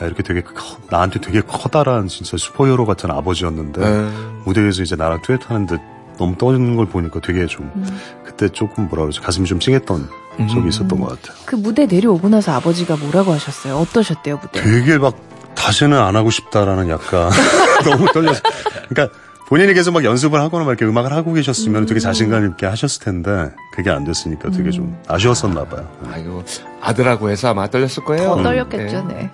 야, 0.01 0.05
이렇게 0.05 0.23
되게 0.23 0.41
커- 0.41 0.77
나한테 0.89 1.19
되게 1.21 1.41
커다란 1.41 2.07
진짜 2.07 2.35
슈퍼히어로 2.37 2.85
같은 2.85 3.09
아버지였는데 3.11 3.81
네. 3.81 4.09
무대에서 4.45 4.83
이제 4.83 4.95
나랑 4.95 5.21
듀엣하는데 5.21 5.77
너무 6.17 6.37
떠는 6.37 6.75
걸 6.75 6.85
보니까 6.85 7.19
되게 7.21 7.45
좀 7.45 7.71
음. 7.75 7.99
그때 8.23 8.49
조금 8.49 8.87
뭐라 8.87 9.03
그러지 9.03 9.19
가슴이 9.19 9.47
좀 9.47 9.59
찡했던 9.59 10.09
적이 10.49 10.67
있었던 10.69 10.99
것 10.99 11.21
같아요. 11.21 11.37
그 11.45 11.55
무대 11.55 11.85
내려오고 11.85 12.29
나서 12.29 12.53
아버지가 12.53 12.97
뭐라고 12.97 13.31
하셨어요? 13.33 13.75
어떠셨대요, 13.77 14.39
무대? 14.41 14.61
되게 14.61 14.97
막 14.97 15.15
다시는 15.55 15.97
안 15.97 16.15
하고 16.15 16.29
싶다라는 16.29 16.89
약간 16.89 17.29
너무 17.85 18.05
떨려서 18.11 18.41
그러니까 18.89 19.15
본인이 19.47 19.73
계속 19.73 19.91
막 19.91 20.03
연습을 20.03 20.39
하거나 20.39 20.63
막 20.65 20.71
이렇게 20.71 20.85
음악을 20.85 21.11
하고 21.13 21.33
계셨으면 21.33 21.85
되게 21.85 21.99
자신감 21.99 22.47
있게 22.51 22.65
하셨을 22.65 23.03
텐데 23.03 23.51
그게 23.75 23.91
안 23.91 24.03
됐으니까 24.03 24.49
되게 24.49 24.71
좀 24.71 24.97
아쉬웠었나 25.07 25.65
봐요. 25.65 25.87
아이고 26.11 26.43
아들하고 26.81 27.29
해서 27.29 27.49
아마 27.49 27.67
떨렸을 27.69 28.03
거예요. 28.05 28.35
더 28.37 28.43
떨렸겠죠, 28.43 29.05
네. 29.09 29.29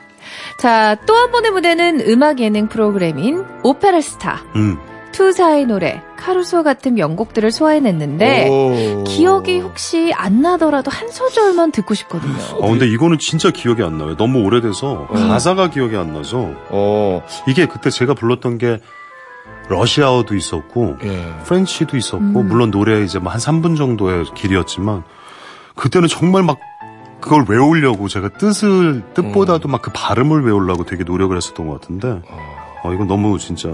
자, 0.60 0.98
또 1.06 1.14
한 1.16 1.32
번의 1.32 1.52
무대는 1.52 2.02
음악 2.10 2.40
예능 2.40 2.68
프로그램인 2.68 3.46
오페라 3.64 4.02
스타. 4.02 4.42
음. 4.56 4.78
투우사의 5.12 5.66
노래, 5.66 6.02
카루소 6.18 6.64
같은 6.64 6.96
명곡들을 6.96 7.52
소화해냈는데, 7.52 8.48
오. 8.50 9.04
기억이 9.04 9.60
혹시 9.60 10.12
안 10.16 10.42
나더라도 10.42 10.92
한 10.92 11.10
소절만 11.10 11.72
듣고 11.72 11.94
싶거든요. 11.94 12.34
아 12.62 12.68
근데 12.68 12.88
이거는 12.88 13.18
진짜 13.18 13.52
기억이 13.52 13.84
안 13.84 13.98
나요. 13.98 14.16
너무 14.16 14.44
오래돼서 14.44 15.08
음. 15.12 15.28
가사가 15.28 15.70
기억이 15.70 15.96
안 15.98 16.14
나서 16.14 16.52
어. 16.70 17.24
이게 17.48 17.66
그때 17.66 17.90
제가 17.90 18.14
불렀던 18.14 18.58
게 18.58 18.80
러시아어도 19.70 20.36
있었고 20.36 20.98
예. 21.04 21.34
French도 21.46 21.96
있었고 21.96 22.24
음. 22.24 22.48
물론 22.48 22.72
노래 22.72 23.04
이제 23.04 23.20
뭐한 23.20 23.40
3분 23.40 23.78
정도의 23.78 24.26
길이었지만 24.36 25.04
그때는 25.76 26.08
정말 26.08 26.44
막 26.44 26.58
그걸 27.22 27.46
외우려고 27.48 28.08
제가 28.08 28.30
뜻을 28.30 29.04
뜻보다도 29.14 29.68
막그 29.68 29.92
발음을 29.94 30.44
외우려고 30.44 30.86
되게 30.86 31.04
노력을 31.04 31.36
했었던 31.36 31.68
것 31.68 31.80
같은데 31.80 32.22
어, 32.84 32.94
이건 32.94 33.08
너무 33.08 33.38
진짜 33.38 33.70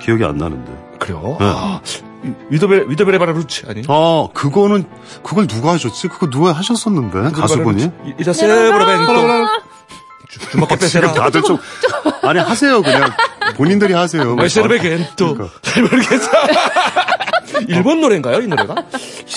기억이 0.00 0.24
안 0.24 0.36
나는데. 0.36 0.70
그래요? 0.98 1.36
네. 1.40 1.46
아, 1.46 1.80
위더벨 2.50 2.86
위더벨의 2.88 3.18
바라 3.18 3.32
루치 3.32 3.64
아니? 3.68 3.82
아 3.88 4.28
그거는 4.34 4.84
그걸 5.22 5.46
누가 5.46 5.72
하셨지? 5.72 6.08
그거 6.08 6.28
누가 6.28 6.52
하셨었는데 6.52 7.30
가수분이? 7.32 7.90
이자 8.20 8.32
세브라벤토 8.34 9.46
주먹 10.50 10.68
빼세라. 10.68 11.12
다들 11.12 11.42
좀 11.44 11.58
아니 12.22 12.38
하세요 12.38 12.82
그냥 12.82 13.10
본인들이 13.56 13.94
하세요. 13.94 14.34
마이세르베겐토 14.36 15.34
그러니까. 15.34 15.58
잘 15.62 15.82
모르겠어. 15.82 16.30
일본 17.68 18.00
노래인가요 18.00 18.40
이 18.40 18.46
노래가? 18.46 18.74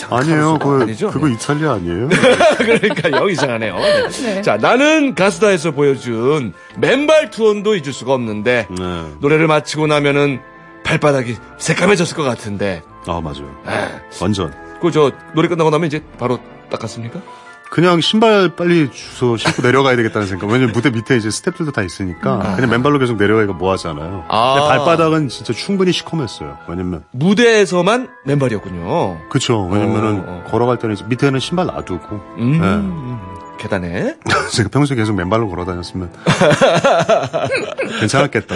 아니에요. 0.09 0.59
그, 0.59 0.79
아니죠? 0.81 1.09
그거 1.11 1.27
이탈리아 1.27 1.73
아니에요? 1.73 2.09
그러니까 2.57 3.11
영 3.11 3.29
이상하네요. 3.29 3.75
네. 3.77 4.09
네. 4.09 4.41
자 4.41 4.57
나는 4.57 5.15
가수다에서 5.15 5.71
보여준 5.71 6.53
맨발 6.77 7.29
투혼도 7.31 7.75
잊을 7.75 7.93
수가 7.93 8.13
없는데 8.13 8.67
네. 8.69 9.03
노래를 9.19 9.47
마치고 9.47 9.87
나면은 9.87 10.39
발바닥이 10.83 11.35
새까매졌을 11.57 12.15
것 12.17 12.23
같은데 12.23 12.81
아 13.07 13.21
맞아요. 13.21 13.55
에, 13.67 14.01
완전. 14.21 14.53
그 14.81 14.91
저 14.91 15.11
노래 15.33 15.47
끝나고 15.47 15.69
나면 15.69 15.87
이제 15.87 16.03
바로 16.19 16.39
닦았습니까? 16.69 17.21
그냥 17.73 18.01
신발 18.01 18.49
빨리 18.49 18.91
주워 18.91 19.35
신고 19.35 19.63
내려가야 19.63 19.95
되겠다는 19.95 20.27
생각. 20.27 20.45
왜냐면 20.45 20.73
무대 20.73 20.91
밑에 20.91 21.17
이제 21.17 21.29
스탭들도 21.29 21.73
다 21.73 21.81
있으니까 21.81 22.53
그냥 22.55 22.69
맨발로 22.69 22.99
계속 22.99 23.17
내려가기가 23.17 23.53
뭐 23.53 23.71
하잖아요. 23.71 24.25
아. 24.27 24.53
근데 24.53 24.67
발바닥은 24.67 25.27
진짜 25.29 25.53
충분히 25.53 25.89
시커맸어요. 25.89 26.59
왜냐면 26.67 27.03
무대에서만 27.09 28.09
맨발이었군요. 28.25 29.27
그쵸. 29.27 29.67
왜냐면은 29.71 30.19
어, 30.19 30.23
어. 30.27 30.43
걸어갈 30.51 30.77
때는 30.77 30.93
이제 30.93 31.03
밑에는 31.07 31.39
신발 31.39 31.65
놔두고 31.65 32.15
음, 32.37 33.19
계단에 33.57 34.17
제가 34.53 34.69
평소에 34.69 34.95
계속 34.95 35.15
맨발로 35.15 35.49
걸어 35.49 35.65
다녔으면 35.65 36.11
괜찮았겠다. 38.01 38.55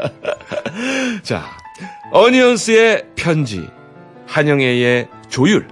자, 1.22 1.44
어니언스의 2.12 3.08
편지, 3.14 3.68
한영애의 4.26 5.08
조율, 5.28 5.68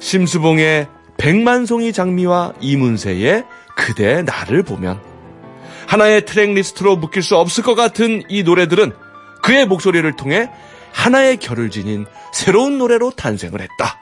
심수봉의 0.00 0.97
백만송이 1.18 1.92
장미와 1.92 2.54
이문세의 2.60 3.44
그대 3.76 4.22
나를 4.22 4.62
보면 4.62 5.00
하나의 5.86 6.24
트랙리스트로 6.24 6.96
묶일 6.96 7.22
수 7.22 7.36
없을 7.36 7.62
것 7.62 7.74
같은 7.74 8.22
이 8.28 8.42
노래들은 8.42 8.92
그의 9.42 9.66
목소리를 9.66 10.10
통해 10.16 10.50
하나의 10.92 11.38
결을 11.38 11.70
지닌 11.70 12.06
새로운 12.32 12.78
노래로 12.78 13.12
탄생을 13.12 13.60
했다. 13.60 13.98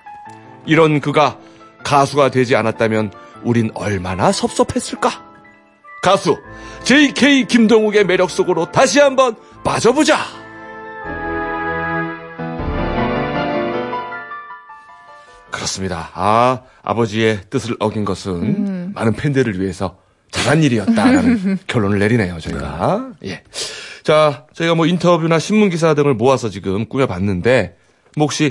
이런 0.66 1.00
그가 1.00 1.38
가수가 1.85 2.31
되지 2.31 2.57
않았다면 2.57 3.12
우린 3.44 3.70
얼마나 3.74 4.33
섭섭했을까? 4.33 5.24
가수 6.02 6.37
JK 6.85 7.46
김동욱의 7.46 8.05
매력 8.05 8.31
속으로 8.31 8.70
다시 8.72 9.00
한번 9.00 9.37
빠져보자. 9.64 10.45
그렇습니다. 15.56 16.10
아, 16.14 16.60
아버지의 16.82 17.40
뜻을 17.50 17.76
어긴 17.80 18.04
것은 18.04 18.92
많은 18.94 19.14
팬들을 19.14 19.60
위해서 19.60 19.98
잘한 20.30 20.62
일이었다라는 20.62 21.58
결론을 21.66 21.98
내리네요, 21.98 22.38
저희가. 22.40 23.10
예. 23.24 23.42
자, 24.02 24.46
저희가 24.54 24.74
뭐 24.74 24.86
인터뷰나 24.86 25.38
신문 25.38 25.70
기사 25.70 25.94
등을 25.94 26.14
모아서 26.14 26.48
지금 26.50 26.86
꾸며봤는데, 26.86 27.76
뭐 28.16 28.24
혹시 28.26 28.50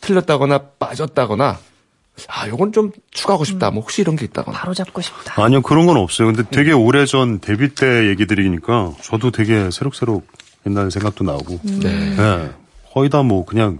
틀렸다거나 0.00 0.58
빠졌다거나, 0.78 1.58
아, 2.28 2.48
요건 2.48 2.72
좀 2.72 2.92
추가하고 3.10 3.44
싶다. 3.44 3.70
뭐 3.70 3.82
혹시 3.82 4.00
이런 4.00 4.16
게 4.16 4.24
있다거나. 4.24 4.56
바로 4.58 4.72
잡고 4.72 5.02
싶다. 5.02 5.42
아니요 5.42 5.60
그런 5.62 5.84
건 5.86 5.96
없어요. 5.98 6.28
근데 6.32 6.44
되게 6.50 6.72
오래 6.72 7.04
전 7.04 7.40
데뷔 7.40 7.74
때 7.74 8.08
얘기들이니까 8.08 8.92
저도 9.02 9.30
되게 9.32 9.70
새록새록 9.70 10.26
옛날 10.66 10.90
생각도 10.90 11.24
나고. 11.24 11.60
네. 11.62 12.16
네. 12.16 12.50
거의 12.92 13.10
다 13.10 13.22
뭐 13.22 13.44
그냥 13.44 13.78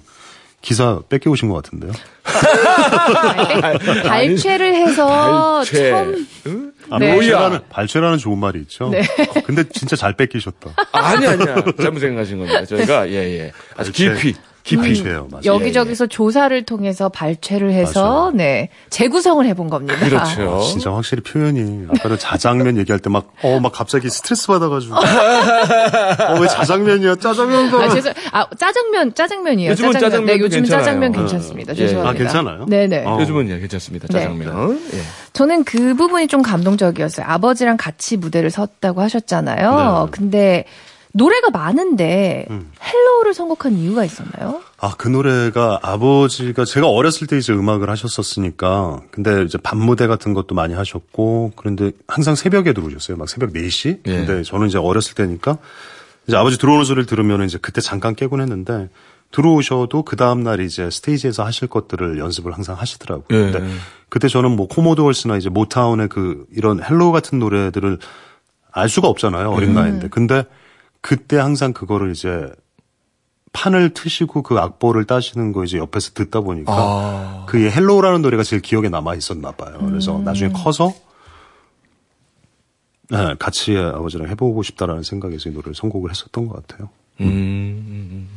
기사 0.61 1.00
뺏겨 1.09 1.31
오신 1.31 1.48
것 1.48 1.62
같은데요. 1.62 1.92
발췌를 4.07 4.75
해서 4.75 5.57
발췌. 5.57 5.90
처음 5.90 6.29
응? 6.46 6.72
아, 6.90 6.99
네. 6.99 7.11
발췌라는, 7.11 7.61
발췌라는 7.68 8.18
좋은 8.18 8.38
말이 8.38 8.61
있죠. 8.61 8.92
근데 9.44 9.64
진짜 9.64 9.96
잘 9.96 10.12
뺏기셨다. 10.12 10.70
아니, 10.92 11.27
아니야. 11.27 11.57
잘못 11.79 11.99
생각하신 11.99 12.38
겁니다. 12.38 12.64
저희가, 12.64 13.09
예, 13.09 13.14
예. 13.14 13.53
아주. 13.77 13.92
깊이, 13.92 14.35
깊이. 14.66 15.02
맞아요. 15.02 15.29
여기저기서 15.44 16.07
조사를 16.09 16.61
통해서 16.64 17.09
발췌를 17.09 17.72
해서 17.72 18.02
맞아요. 18.02 18.31
네 18.33 18.68
재구성을 18.90 19.44
해본 19.46 19.70
겁니다. 19.70 19.96
그렇죠. 19.98 20.57
아, 20.57 20.61
진짜 20.61 20.92
확실히 20.92 21.22
표현이 21.22 21.87
아까는 21.96 22.18
자장면 22.18 22.76
얘기할 22.79 22.98
때 22.98 23.09
막 23.09 23.33
어막 23.42 23.72
갑자기 23.72 24.11
스트레스 24.11 24.48
받아가지고 24.48 24.94
어 24.98 26.40
왜 26.40 26.48
자장면이야 26.48 27.14
짜장면도 27.16 27.81
아, 27.81 27.88
죄송, 27.88 28.12
아, 28.33 28.46
짜장면, 28.59 29.14
짜장면이에요. 29.14 29.70
요즘은 29.70 29.92
짜장면. 29.92 30.26
네, 30.26 30.38
요즘. 30.40 30.64
짜장면 30.64 31.14
어. 31.14 31.18
괜찮습니다. 31.18 31.72
예. 31.72 31.76
죄송합니다. 31.76 32.11
아, 32.11 32.12
괜찮아요? 32.12 32.66
네네. 32.66 33.05
어. 33.07 33.18
요즘은 33.20 33.48
예, 33.50 33.59
괜찮습니다. 33.61 34.09
네. 34.09 34.20
짜장면. 34.20 34.81
예. 34.92 34.98
저는 35.33 35.64
그 35.64 35.94
부분이 35.94 36.26
좀 36.29 36.42
감동적이었어요. 36.42 37.26
아버지랑 37.29 37.76
같이 37.76 38.16
무대를 38.16 38.50
섰다고 38.50 39.00
하셨잖아요. 39.00 40.05
네. 40.07 40.11
근데 40.11 40.64
노래가 41.16 41.50
많은데 41.50 42.46
음. 42.50 42.70
Hello를 42.83 43.33
선곡한 43.33 43.79
이유가 43.79 44.05
있었나요? 44.05 44.61
아 44.79 44.94
그 44.98 45.09
노래가 45.09 45.79
아버지가 45.83 46.64
제가 46.64 46.88
어렸을 46.88 47.26
때 47.26 47.38
이제 47.38 47.52
음악을 47.52 47.88
하셨었으니까 47.88 49.00
근데 49.11 49.42
이제 49.42 49.57
밤무대 49.59 50.07
같은 50.07 50.35
것도 50.35 50.55
많이 50.55 50.74
하셨고 50.74 51.52
그런데 51.57 51.92
항상 52.07 52.35
새벽에 52.35 52.72
들어오셨어요 52.72 53.16
막 53.16 53.29
새벽 53.29 53.52
4시 53.52 54.00
예. 54.07 54.16
근데 54.26 54.42
저는 54.42 54.66
이제 54.68 54.79
어렸을 54.79 55.14
때니까 55.14 55.59
이제 56.26 56.37
아버지 56.37 56.59
들어오는 56.59 56.85
소리를 56.85 57.07
들으면 57.07 57.44
이제 57.44 57.59
그때 57.61 57.81
잠깐 57.81 58.14
깨곤 58.14 58.40
했는데 58.40 58.88
들어오셔도 59.31 60.02
그 60.02 60.16
다음날 60.16 60.61
이제 60.61 60.90
스테이지에서 60.90 61.44
하실 61.44 61.68
것들을 61.68 62.18
연습을 62.18 62.52
항상 62.52 62.76
하시더라고요. 62.76 63.26
예. 63.31 63.50
근데 63.50 63.66
그때 64.09 64.29
저는 64.29 64.55
뭐 64.55 64.68
Commodores나 64.69 65.37
이제 65.37 65.48
Motown의 65.49 66.09
그 66.09 66.46
이런 66.55 66.83
Hello 66.83 67.12
같은 67.12 67.38
노래들을 67.38 67.98
알 68.72 68.88
수가 68.88 69.09
없잖아요. 69.09 69.50
어린 69.50 69.74
나이인데. 69.74 70.09
근데 70.09 70.44
그때 71.07 71.37
항상 71.37 71.73
그거를 71.73 72.11
이제 72.11 72.51
판을 73.53 73.95
트시고 73.95 74.42
그 74.42 74.59
악보를 74.59 75.05
따시는 75.05 75.53
거 75.53 75.62
이제 75.62 75.79
옆에서 75.79 76.11
듣다 76.14 76.40
보니까 76.40 76.73
아. 76.75 77.47
그 77.49 77.71
Hello라는 77.71 78.23
노래가 78.23 78.42
제일 78.42 78.61
기억에 78.61 78.88
남아 78.88 79.14
있었나 79.14 79.53
봐요. 79.53 79.79
그래서 79.87 80.19
나중에 80.19 80.51
커서 80.51 80.92
네, 83.09 83.37
같이 83.38 83.77
아버지랑 83.77 84.29
해보고 84.31 84.64
싶다라는 84.64 85.05
생각에서 85.05 85.49
이 85.49 85.53
노래를 85.53 85.77
선곡을 85.77 86.11
했었던 86.11 86.49
것 86.49 86.66
같아요. 86.66 86.90
음. 87.21 88.29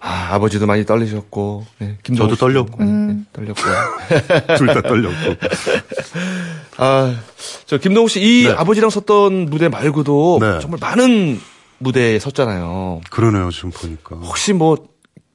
아, 0.00 0.30
아버지도 0.32 0.66
많이 0.66 0.86
떨리셨고, 0.86 1.66
네, 1.80 1.98
김동욱 2.02 2.30
저도 2.30 2.40
떨렸고. 2.40 2.78
많이, 2.78 2.90
네, 2.90 3.20
떨렸고. 3.34 3.60
둘 4.56 4.66
다 4.68 4.80
떨렸고. 4.80 5.36
아, 6.78 7.14
저 7.66 7.76
김동욱 7.76 8.08
씨, 8.08 8.20
이 8.22 8.44
네. 8.48 8.54
아버지랑 8.54 8.88
섰던 8.88 9.50
무대 9.50 9.68
말고도 9.68 10.38
네. 10.40 10.60
정말 10.60 10.78
많은 10.80 11.38
무대에 11.80 12.18
섰잖아요. 12.18 13.00
그러네요, 13.10 13.50
지금 13.50 13.70
보니까. 13.70 14.16
혹시 14.16 14.52
뭐 14.52 14.76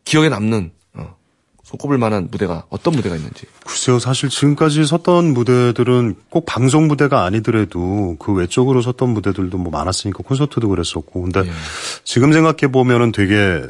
기억에 0.05 0.29
남는 0.29 0.71
어, 0.93 1.15
손꼽을 1.63 1.97
만한 1.97 2.29
무대가 2.31 2.63
어떤 2.69 2.95
무대가 2.95 3.15
있는지. 3.15 3.47
글쎄요, 3.65 3.99
사실 3.99 4.29
지금까지 4.29 4.85
섰던 4.85 5.33
무대들은 5.33 6.15
꼭 6.29 6.45
방송 6.45 6.87
무대가 6.87 7.25
아니더라도 7.25 8.15
그 8.19 8.31
외적으로 8.31 8.81
섰던 8.81 9.09
무대들도 9.09 9.57
뭐 9.57 9.71
많았으니까 9.71 10.23
콘서트도 10.23 10.69
그랬었고. 10.69 11.23
근데 11.23 11.41
예. 11.41 11.51
지금 12.03 12.31
생각해 12.31 12.71
보면은 12.71 13.11
되게 13.11 13.65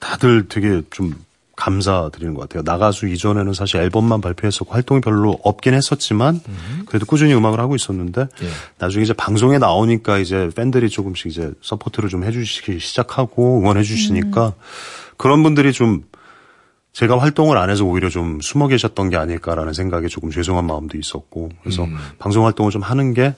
다들 0.00 0.48
되게 0.48 0.82
좀 0.90 1.14
감사드리는 1.62 2.34
것 2.34 2.48
같아요. 2.48 2.64
나가수 2.64 3.06
이전에는 3.06 3.52
사실 3.52 3.76
앨범만 3.76 4.20
발표했었고 4.20 4.74
활동이 4.74 5.00
별로 5.00 5.38
없긴 5.44 5.74
했었지만 5.74 6.40
그래도 6.86 7.06
꾸준히 7.06 7.34
음악을 7.34 7.60
하고 7.60 7.76
있었는데 7.76 8.22
예. 8.22 8.48
나중에 8.78 9.04
이제 9.04 9.12
방송에 9.12 9.58
나오니까 9.58 10.18
이제 10.18 10.50
팬들이 10.56 10.90
조금씩 10.90 11.26
이제 11.26 11.52
support를 11.62 12.08
좀 12.08 12.24
해주시기 12.24 12.80
시작하고 12.80 13.60
응원해 13.60 13.84
주시니까 13.84 14.54
그런 15.16 15.44
분들이 15.44 15.72
좀 15.72 16.02
제가 16.92 17.18
활동을 17.20 17.56
안 17.56 17.70
해서 17.70 17.84
오히려 17.84 18.08
좀 18.08 18.40
숨어 18.40 18.66
계셨던 18.66 19.10
게 19.10 19.16
아닐까라는 19.16 19.72
생각에 19.72 20.08
조금 20.08 20.30
죄송한 20.30 20.66
마음도 20.66 20.98
있었고 20.98 21.50
그래서 21.62 21.86
방송 22.18 22.44
활동을 22.44 22.72
좀 22.72 22.82
하는 22.82 23.14
게 23.14 23.34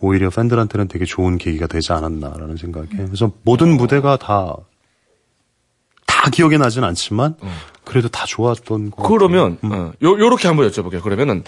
오히려 0.00 0.30
팬들한테는 0.30 0.88
되게 0.88 1.04
좋은 1.04 1.36
계기가 1.36 1.66
되지 1.66 1.92
않았나라는 1.92 2.56
생각에 2.56 2.86
그래서 2.88 3.30
모든 3.42 3.76
무대가 3.76 4.16
다 4.16 4.56
다 6.20 6.28
기억에 6.28 6.58
나진 6.58 6.84
않지만 6.84 7.34
그래도 7.84 8.08
다 8.08 8.26
좋았던 8.26 8.90
거 8.90 9.08
그러면 9.08 9.56
어, 9.62 9.92
요 10.02 10.18
요렇게 10.18 10.48
한번 10.48 10.68
여쭤볼게요. 10.68 11.00
그러면은 11.02 11.42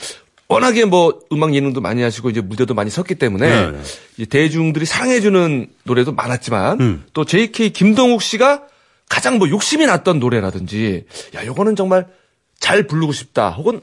워낙에 0.48 0.86
뭐 0.86 1.20
음악 1.30 1.54
예능도 1.54 1.82
많이 1.82 2.02
하시고 2.02 2.30
이제 2.30 2.40
무대도 2.40 2.72
많이 2.72 2.88
섰기 2.88 3.16
때문에 3.16 3.70
네. 3.70 3.80
이 4.16 4.26
대중들이 4.26 4.86
사랑해주는 4.86 5.66
노래도 5.84 6.12
많았지만 6.12 6.80
음. 6.80 7.04
또 7.12 7.26
JK 7.26 7.70
김동욱 7.70 8.22
씨가 8.22 8.62
가장 9.10 9.36
뭐 9.36 9.48
욕심이 9.50 9.84
났던 9.84 10.20
노래라든지 10.20 11.04
야 11.34 11.44
요거는 11.44 11.76
정말 11.76 12.06
잘 12.58 12.86
부르고 12.86 13.12
싶다 13.12 13.50
혹은 13.50 13.82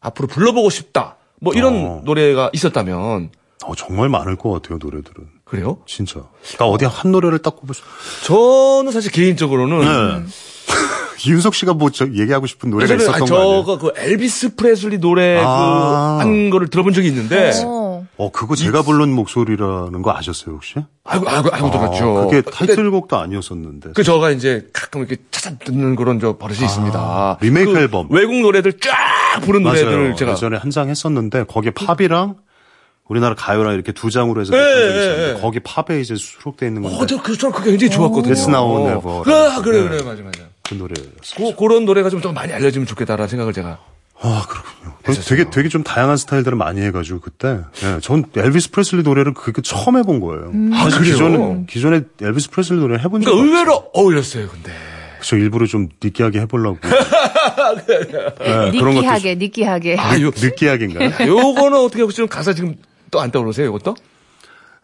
앞으로 0.00 0.28
불러보고 0.28 0.68
싶다 0.68 1.16
뭐 1.40 1.54
이런 1.54 1.74
어. 1.74 2.02
노래가 2.04 2.50
있었다면 2.52 3.30
어, 3.64 3.74
정말 3.74 4.10
많을 4.10 4.36
것 4.36 4.50
같아요 4.52 4.78
노래들은 4.78 5.35
그래요? 5.48 5.78
진짜 5.86 6.20
나 6.58 6.66
어디 6.66 6.84
한 6.84 7.12
노래를 7.12 7.38
딱 7.38 7.56
꼽을 7.56 7.74
수 7.74 7.82
저는 8.24 8.90
사실 8.92 9.12
개인적으로는 9.12 9.80
네. 9.80 10.26
이윤석 11.24 11.54
씨가 11.54 11.72
뭐 11.74 11.88
저 11.90 12.06
얘기하고 12.12 12.46
싶은 12.46 12.70
노래가 12.70 12.92
예전에 12.94 13.02
있었던 13.04 13.22
아니, 13.22 13.30
거 13.30 13.36
아니에요? 13.40 13.64
저가 13.64 13.78
그 13.78 13.92
엘비스 13.96 14.56
프레슬리 14.56 14.98
노래 14.98 15.38
아. 15.42 16.16
그한 16.20 16.50
거를 16.50 16.68
들어본 16.68 16.92
적이 16.92 17.08
있는데 17.08 17.52
어. 17.64 18.06
어 18.18 18.30
그거 18.32 18.54
제가 18.56 18.82
부른 18.82 19.12
목소리라는 19.12 20.02
거 20.02 20.12
아셨어요 20.16 20.56
혹시? 20.56 20.74
아이고 21.04 21.28
아이고 21.28 21.48
아이고 21.52 21.70
들었죠. 21.70 22.18
아, 22.18 22.24
그게 22.26 22.42
타이틀곡도 22.42 23.16
아니었었는데. 23.16 23.90
그 23.94 24.02
저가 24.02 24.30
이제 24.30 24.66
가끔 24.72 25.02
이렇게 25.02 25.16
찾아 25.30 25.56
듣는 25.58 25.94
그런 25.96 26.18
저 26.18 26.36
버릇이 26.36 26.64
있습니다. 26.64 27.38
리메이크 27.40 27.72
그 27.72 27.78
앨범. 27.78 28.08
외국 28.10 28.34
노래들 28.40 28.74
쫙 28.80 29.40
부른 29.42 29.62
노래들을 29.62 29.98
맞아요. 29.98 30.14
제가 30.16 30.32
예전에 30.32 30.56
한 30.56 30.70
장 30.70 30.88
했었는데 30.88 31.44
거기에 31.44 31.70
팝이랑 31.72 32.34
우리나라 33.08 33.34
가요랑 33.34 33.74
이렇게 33.74 33.92
두 33.92 34.10
장으로 34.10 34.40
해서 34.40 34.52
예, 34.52 34.58
냈던 34.58 34.74
적이 34.74 34.84
예, 34.84 34.98
있었는데 35.00 35.36
예. 35.36 35.40
거기 35.40 35.60
팝에 35.60 36.00
이제 36.00 36.14
수록돼 36.16 36.66
있는 36.66 36.82
건데 36.82 36.96
어, 36.96 37.06
저, 37.06 37.22
그, 37.22 37.36
저 37.38 37.50
그게 37.50 37.70
굉장히 37.70 37.90
좋았거든요. 37.90 38.34
It's 38.34 38.48
now 38.48 38.68
or 38.68 38.90
never. 38.90 39.22
그래, 39.22 39.62
그래, 39.62 39.82
네. 39.82 39.88
그래, 39.88 40.02
맞아, 40.02 40.22
맞아. 40.22 40.40
그 40.68 40.74
노래였어요. 40.74 41.12
그, 41.36 41.56
그런 41.56 41.84
노래가 41.84 42.10
좀, 42.10 42.20
좀 42.20 42.34
많이 42.34 42.52
알려지면 42.52 42.86
좋겠다라는 42.86 43.28
생각을 43.28 43.52
제가. 43.52 43.78
아 44.18 44.46
그렇군요. 44.48 44.96
그래서 45.02 45.22
되게 45.22 45.50
되게 45.50 45.68
좀 45.68 45.82
다양한 45.84 46.16
스타일들을 46.16 46.56
많이 46.56 46.80
해가지고 46.80 47.20
그때 47.20 47.60
예, 47.84 48.00
전 48.00 48.24
엘비스 48.34 48.70
프레슬리 48.70 49.02
노래를 49.02 49.34
그게 49.34 49.60
처음 49.62 49.98
해본 49.98 50.20
거예요. 50.20 50.50
아, 50.72 50.84
사실 50.88 51.00
그래요? 51.00 51.14
기존에 51.14 51.66
기존에 51.68 52.00
엘비스 52.22 52.50
프레슬리 52.50 52.80
노래를 52.80 53.04
해본 53.04 53.20
적 53.20 53.30
그러니까. 53.30 53.46
의외로 53.46 53.90
어울렸어요, 53.92 54.48
근데. 54.48 54.72
저 55.22 55.36
일부러 55.36 55.66
좀 55.66 55.88
느끼하게 56.02 56.40
해보려고. 56.40 56.78
네, 57.86 58.70
느끼하게, 58.70 59.34
느끼하게. 59.34 59.96
아, 59.98 60.20
요, 60.20 60.30
느끼하게인가요? 60.34 61.10
요거는 61.26 61.78
어떻게 61.78 62.02
혹시 62.02 62.18
좀 62.18 62.28
가사 62.28 62.52
지금 62.54 62.76
또 63.16 63.20
안 63.20 63.30
떠오르세요, 63.30 63.68
이것도? 63.68 63.94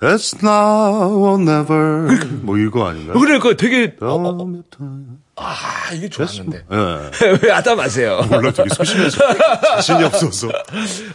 It's 0.01 0.35
now 0.42 1.12
or 1.14 1.40
never. 1.40 2.18
뭐 2.42 2.59
이거 2.59 2.87
아닌가요? 2.88 3.18
그래, 3.21 3.38
그 3.38 3.57
되게, 3.57 3.95
어, 4.01 4.07
어, 4.16 4.62
아, 5.37 5.92
이게 5.95 6.09
좋았는데. 6.09 6.64
예. 6.73 7.38
왜 7.42 7.53
아담하세요? 7.53 8.23
몰라 8.29 8.51
되게 8.53 8.68
소심해서 8.75 9.18
자신이 9.77 10.03
없어서. 10.03 10.49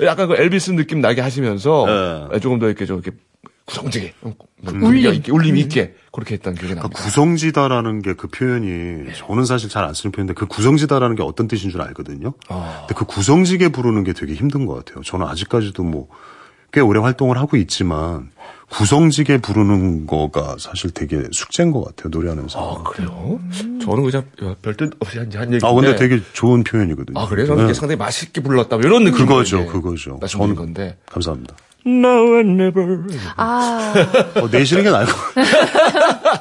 약간 0.03 0.27
그 0.29 0.35
엘비스 0.35 0.71
느낌 0.71 1.01
나게 1.01 1.21
하시면서 1.21 2.29
네. 2.31 2.39
조금 2.39 2.59
더 2.59 2.67
이렇게 2.67 2.85
좀 2.85 3.01
이렇게 3.03 3.17
구성지게 3.65 4.13
뭐 4.21 4.33
울림. 4.81 5.13
있게 5.15 5.31
울림 5.33 5.57
있게 5.57 5.95
그렇게 6.13 6.35
했던 6.35 6.53
기억이 6.53 6.67
그러니까 6.73 6.83
납니다. 6.87 7.03
구성지다라는 7.03 8.01
게 8.01 8.13
그 8.13 8.27
표현이 8.29 9.11
저는 9.15 9.43
사실 9.43 9.69
잘 9.69 9.83
안 9.83 9.93
쓰는 9.93 10.13
표현인데 10.13 10.33
그 10.33 10.45
구성지다라는 10.47 11.17
게 11.17 11.23
어떤 11.23 11.49
뜻인 11.49 11.69
줄 11.71 11.81
알거든요. 11.81 12.33
아. 12.47 12.85
근데 12.87 12.93
그 12.97 13.03
구성지게 13.05 13.69
부르는 13.69 14.05
게 14.05 14.13
되게 14.13 14.33
힘든 14.33 14.65
것 14.65 14.75
같아요. 14.85 15.03
저는 15.03 15.27
아직까지도 15.27 15.83
뭐 15.83 16.07
꽤 16.71 16.81
오래 16.81 16.99
활동을 16.99 17.37
하고 17.37 17.57
있지만 17.57 18.29
구성지게 18.69 19.37
부르는 19.37 20.07
거가 20.07 20.57
사실 20.59 20.91
되게 20.91 21.23
숙제인 21.31 21.71
것 21.71 21.83
같아요 21.85 22.09
노래하면서. 22.09 22.59
아 22.59 22.83
그래요? 22.83 23.39
저는 23.81 24.03
그냥 24.03 24.25
별뜻 24.61 24.91
없이 24.99 25.17
한, 25.19 25.27
한 25.33 25.43
얘기인데. 25.53 25.65
아 25.65 25.71
근데 25.73 25.95
되게 25.95 26.21
좋은 26.33 26.63
표현이거든요. 26.63 27.17
아 27.17 27.27
그래요? 27.27 27.47
저는 27.47 27.67
네. 27.67 27.73
상당히 27.73 27.97
맛있게 27.97 28.41
불렀다 28.41 28.77
뭐 28.77 28.85
이런 28.85 29.05
느낌. 29.05 29.19
그거죠, 29.25 29.65
그거죠. 29.67 30.17
말씀드린 30.19 30.55
저는 30.55 30.55
건데. 30.55 30.97
감사합니다. 31.09 31.55
Now 31.85 32.35
and 32.35 32.61
never. 32.61 32.97
아, 33.37 33.93
어, 34.41 34.47
내시는 34.51 34.83
게 34.83 34.89
나을 34.91 35.05
것 35.05 35.13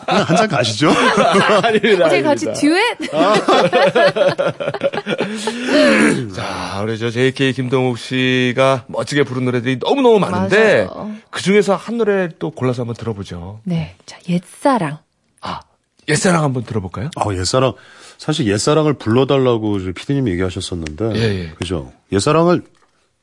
한 0.06 0.36
잔 0.36 0.48
가시죠. 0.48 0.90
아닙니다. 1.62 2.06
어제 2.06 2.22
같이 2.22 2.46
듀엣? 2.52 2.98
자, 6.34 6.80
우리 6.82 6.98
저 6.98 7.10
JK 7.10 7.52
김동욱 7.52 7.98
씨가 7.98 8.84
멋지게 8.88 9.24
부른 9.24 9.44
노래들이 9.44 9.78
너무너무 9.80 10.18
많은데. 10.18 10.88
그 11.30 11.42
중에서 11.42 11.76
한 11.76 11.98
노래 11.98 12.28
또 12.38 12.50
골라서 12.50 12.82
한번 12.82 12.94
들어보죠. 12.96 13.60
네. 13.64 13.94
자, 14.06 14.18
옛사랑. 14.28 14.98
아, 15.40 15.60
옛사랑 16.08 16.42
한번 16.42 16.64
들어볼까요? 16.64 17.10
어, 17.16 17.32
옛사랑 17.34 17.74
사실 18.18 18.46
옛사랑을 18.46 18.94
불러달라고 18.94 19.78
피디님이 19.94 20.30
얘기하셨었는데, 20.32 21.12
예, 21.16 21.20
예. 21.20 21.50
그죠? 21.58 21.92
옛사랑을 22.12 22.62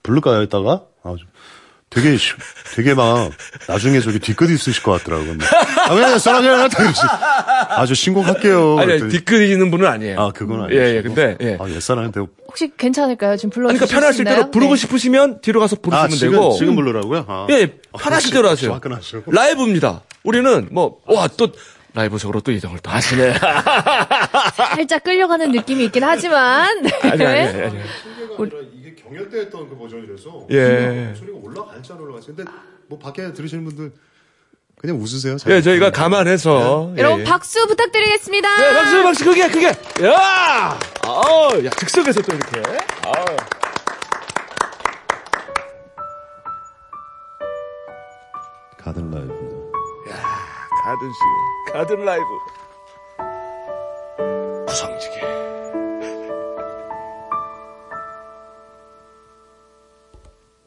부를까요? 0.04 0.44
이따가 0.44 0.84
아, 1.04 1.16
좀 1.18 1.28
되게 1.94 2.18
쉬- 2.18 2.34
되게 2.76 2.94
막 2.94 3.32
나중에 3.68 4.00
저기 4.00 4.20
뒤끝 4.20 4.50
있으실 4.50 4.82
것 4.84 4.92
같더라고요. 5.04 5.36
막, 5.36 5.90
아, 5.90 5.94
왜 5.94 6.14
옛사랑이야? 6.14 6.68
아저 7.70 7.94
신곡할게요. 7.94 8.78
아니, 8.80 8.92
아니, 8.94 9.00
그랬더니, 9.00 9.12
뒤끝이는 9.12 9.70
분은 9.72 9.86
아니에요. 9.88 10.20
아 10.20 10.32
그건 10.32 10.64
아니에요. 10.64 10.82
예, 10.82 10.96
예, 10.98 11.02
근데, 11.02 11.38
예. 11.42 11.58
아 11.60 11.70
옛사랑인데 11.70 12.20
혹시 12.48 12.72
괜찮을까요? 12.76 13.38
지금 13.38 13.50
불러주실 13.52 13.80
그러니까 13.80 14.00
편하실? 14.00 14.26
대로 14.26 14.52
부르고 14.52 14.74
네. 14.76 14.82
싶으시면 14.82 15.42
뒤로 15.42 15.60
가서 15.60 15.76
부르시면 15.76 16.06
아 16.06 16.08
지금 16.10 16.32
되고. 16.34 16.54
지금 16.54 16.76
부르라고요? 16.76 17.26
아. 17.28 17.48
예, 17.52 17.68
편하실 18.00 18.34
대로 18.34 18.50
하세요. 18.50 18.72
화끈하시고. 18.74 19.32
라이브입니다. 19.32 20.02
우리는 20.24 20.68
뭐, 20.72 20.98
와, 21.06 21.28
또, 21.38 21.50
라이브적으로 21.96 22.42
또 22.42 22.52
이동을 22.52 22.80
또 22.82 22.90
하시네. 22.90 23.34
살짝 24.56 25.04
끌려가는 25.04 25.52
느낌이 25.52 25.86
있긴 25.86 26.04
하지만. 26.04 26.82
네. 26.82 26.90
아니, 27.04 27.24
아니, 27.26 27.40
아니, 27.48 27.62
아니. 27.62 27.80
이게 28.80 28.96
경연 28.96 29.30
때 29.30 29.42
했던 29.42 29.70
그 29.70 29.78
버전이라서 29.78 30.48
예. 30.52 31.14
올라갈지 31.62 31.94
안 31.94 32.00
올라갈지. 32.00 32.28
근데 32.28 32.44
뭐 32.88 33.00
밖에 33.00 33.32
들으시는 33.34 33.66
분들 33.66 33.94
그냥 34.78 34.98
웃으세요. 35.02 35.38
예, 35.48 35.62
저희가 35.62 35.92
감안해서. 35.92 36.94
예, 36.96 37.00
여러분 37.00 37.22
예. 37.22 37.24
박수 37.24 37.66
부탁드리겠습니다. 37.68 38.58
네, 38.58 38.74
박수, 38.74 39.04
박수, 39.04 39.24
그게, 39.26 39.48
그게. 39.50 39.68
야! 40.06 40.78
어, 41.08 41.50
야, 41.64 41.70
즉석에서 41.70 42.22
또 42.22 42.36
이렇게. 42.36 42.62
아 43.06 43.26
가든 48.78 49.10
라이브. 49.10 49.72
가든 50.84 51.12
씨, 51.14 51.72
가든 51.74 52.04
라이브. 52.04 52.26
구성지게. 54.68 55.43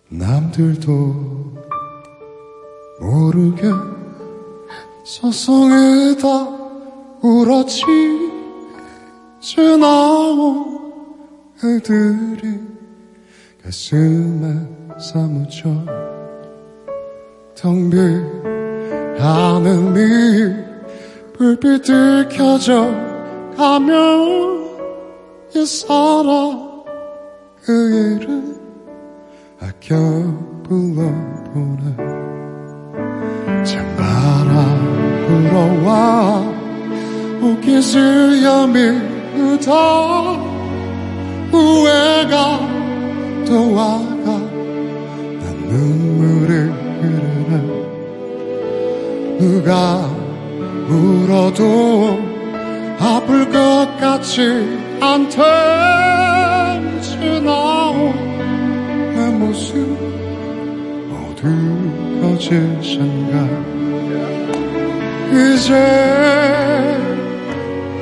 남들도 0.08 0.90
모르게 3.00 3.62
서성에다 5.04 6.26
울었지. 7.22 7.84
지나온 9.40 10.92
애들이 11.62 12.60
가슴에 13.62 14.98
사무쳐 14.98 15.68
텅빈 17.54 18.44
하늘이 19.18 20.64
불빛들 21.34 22.28
켜져 22.28 22.90
가면 23.56 24.66
옛사랑 25.54 26.84
그 27.62 28.18
이름 28.20 28.65
아껴 29.58 29.96
불러보네 30.64 31.96
찬바람 33.64 34.54
불어와 35.26 36.44
옷깃을 37.42 38.42
여미우다 38.42 39.72
후회가 41.50 42.60
또 43.46 43.72
와가 43.74 44.24
난 44.24 45.44
눈물을 45.68 46.72
흐르네. 47.00 47.52
누가 49.38 50.10
울어도 50.88 52.18
아플 52.98 53.50
것 53.50 53.88
같지 54.00 54.40
않대 55.00 56.05
모두 61.46 62.20
거짓인가 62.20 63.48
이제 65.32 65.74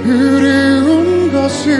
그리운 0.02 1.32
것을 1.32 1.70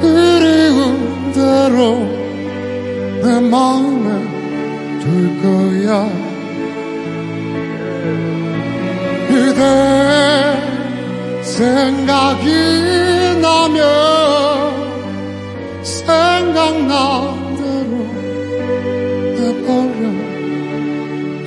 그리운 0.00 1.32
대로 1.32 1.98
내 3.22 3.40
마음에 3.40 4.06
둘 5.00 5.42
거야. 5.42 6.08
그대 9.28 9.60
생각이 11.42 12.46
나면 13.40 13.80
생각난 15.82 17.35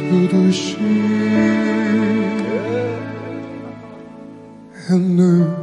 두듯이 0.09 0.75
했는 4.89 5.55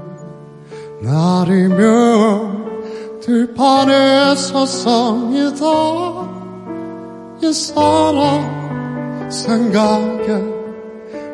날이면 1.02 2.56
들판에 3.20 4.36
서성이다. 4.36 5.66
이 7.42 7.52
사람 7.52 9.28
생각에 9.28 10.26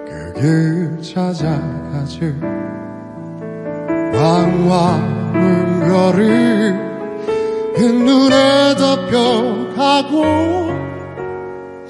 그길 0.09 1.03
찾아가지. 1.03 2.35
왕왕은 4.15 5.81
거리 5.89 6.23
그 7.77 7.83
눈에 7.85 8.75
덮여가고 8.77 10.25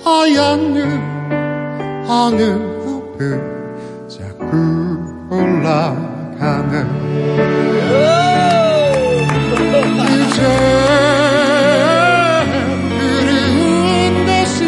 하얀 0.05 0.75
눈 0.75 1.12
하늘 2.07 2.59
높이 2.85 3.19
자꾸 4.09 4.47
올라가네 5.31 6.75
이제 10.09 10.41
그리운 12.99 14.27
것이 14.27 14.59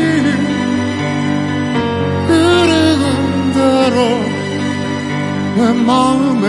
그리운 2.28 3.52
대로 3.52 3.96
내 5.56 5.58
마음에 5.84 6.44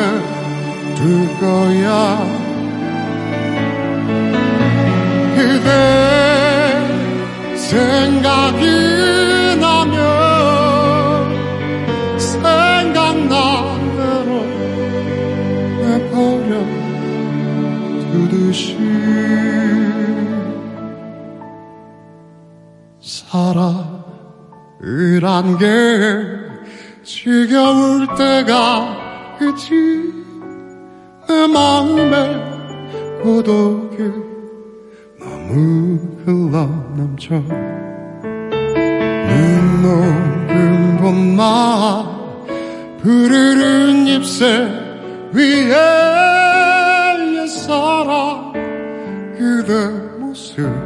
둘 0.96 1.04
거야. 1.40 1.88
그대 5.36 5.70
생각이 7.56 9.45
사랑이란 24.80 25.58
게 25.58 25.66
지겨울 27.04 28.08
때가 28.16 28.96
있지. 29.42 29.74
내 31.28 31.46
마음에 31.48 33.22
고독이 33.22 33.98
너무 35.20 36.00
흘러넘쳐. 36.24 37.36
눈 39.28 39.82
녹은 39.82 40.98
봄날 41.02 42.06
푸르른 43.02 44.08
잎새 44.08 44.46
위에 45.34 45.76
옛사랑 47.42 48.54
그대 49.38 49.90
모습 50.20 50.85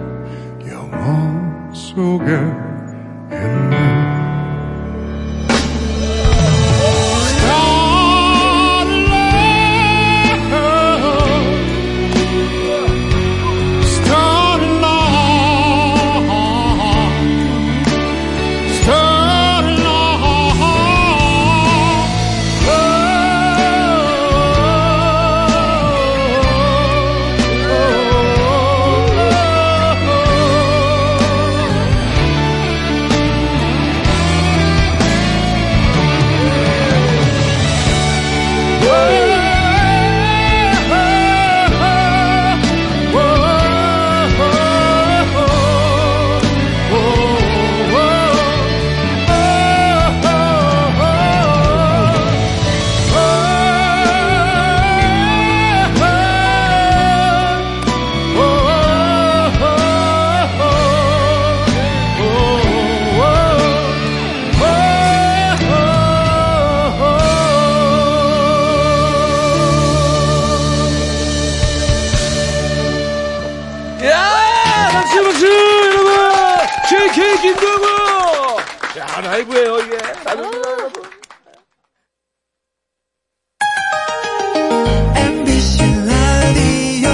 영 1.99 2.68
라이브예요 79.39 79.79
이게. 79.79 79.97
라이브입니다, 80.25 80.69
여러분. 80.69 81.03
MBC 85.15 85.83
라디오 86.07 87.09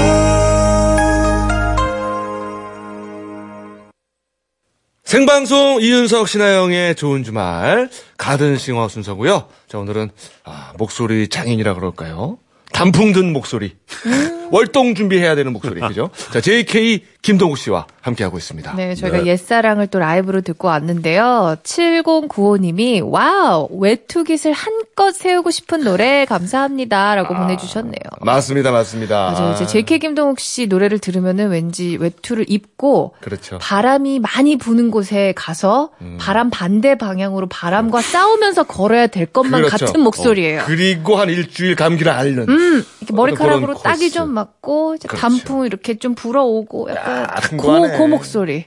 생방송 5.03 5.81
이윤석 5.81 6.27
신하영의 6.27 6.95
좋은 6.95 7.23
주말 7.23 7.89
가든싱어 8.17 8.87
순서고요. 8.87 9.47
자 9.67 9.77
오늘은 9.77 10.09
아, 10.45 10.73
목소리 10.77 11.27
장인이라 11.27 11.75
그럴까요? 11.75 12.39
단풍 12.73 13.13
든 13.13 13.31
목소리. 13.33 13.75
월동 14.51 14.95
준비해야 14.95 15.35
되는 15.35 15.53
목소리. 15.53 15.79
그죠? 15.81 16.09
자, 16.31 16.41
JK 16.41 17.03
김동욱 17.25 17.57
씨와 17.57 17.87
함께하고 18.01 18.37
있습니다. 18.37 18.75
네, 18.75 18.93
저희가 18.93 19.25
옛사랑을 19.25 19.87
또 19.87 19.97
라이브로 19.97 20.41
듣고 20.41 20.67
왔는데요. 20.67 21.57
7095님이 21.63 23.01
wow 23.03 23.67
외투깃을 23.71 24.53
한껏 24.53 25.15
세우고 25.15 25.49
싶은 25.49 25.83
노래 25.83 26.25
감사합니다 26.25 27.15
라고 27.15 27.33
보내주셨네요. 27.33 27.95
맞습니다, 28.21 28.71
맞습니다. 28.71 29.31
맞아요. 29.31 29.53
이제 29.53 29.65
JK 29.65 29.97
김동욱 29.97 30.39
씨 30.39 30.67
노래를 30.67 30.99
들으면은 30.99 31.49
왠지 31.49 31.97
외투를 31.99 32.45
입고 32.47 33.15
그렇죠. 33.21 33.57
바람이 33.59 34.19
많이 34.19 34.55
부는 34.55 34.91
곳에 34.91 35.33
가서 35.35 35.89
음. 36.01 36.17
바람 36.19 36.51
반대 36.51 36.95
방향으로 36.95 37.47
바람과 37.47 38.01
싸우면서 38.03 38.65
걸어야 38.65 39.07
될 39.07 39.25
것만 39.25 39.63
그렇죠. 39.63 39.87
같은 39.87 40.01
목소리예요. 40.01 40.61
어, 40.61 40.63
그리고 40.67 41.15
한 41.15 41.29
일주일 41.29 41.75
감기를 41.75 42.11
앓는. 42.11 42.49
음, 42.49 42.85
이렇게 42.99 43.13
머리카락으로 43.15 43.73
딱이. 43.79 44.05
좀 44.11 44.29
맞고 44.29 44.97
그렇죠. 45.01 45.07
단풍 45.17 45.65
이렇게 45.65 45.97
좀 45.97 46.13
불어오고 46.13 46.91
약간 46.91 47.14
큰 47.41 47.57
고, 47.57 47.67
거네. 47.67 47.97
고 47.97 48.07
목소리. 48.07 48.65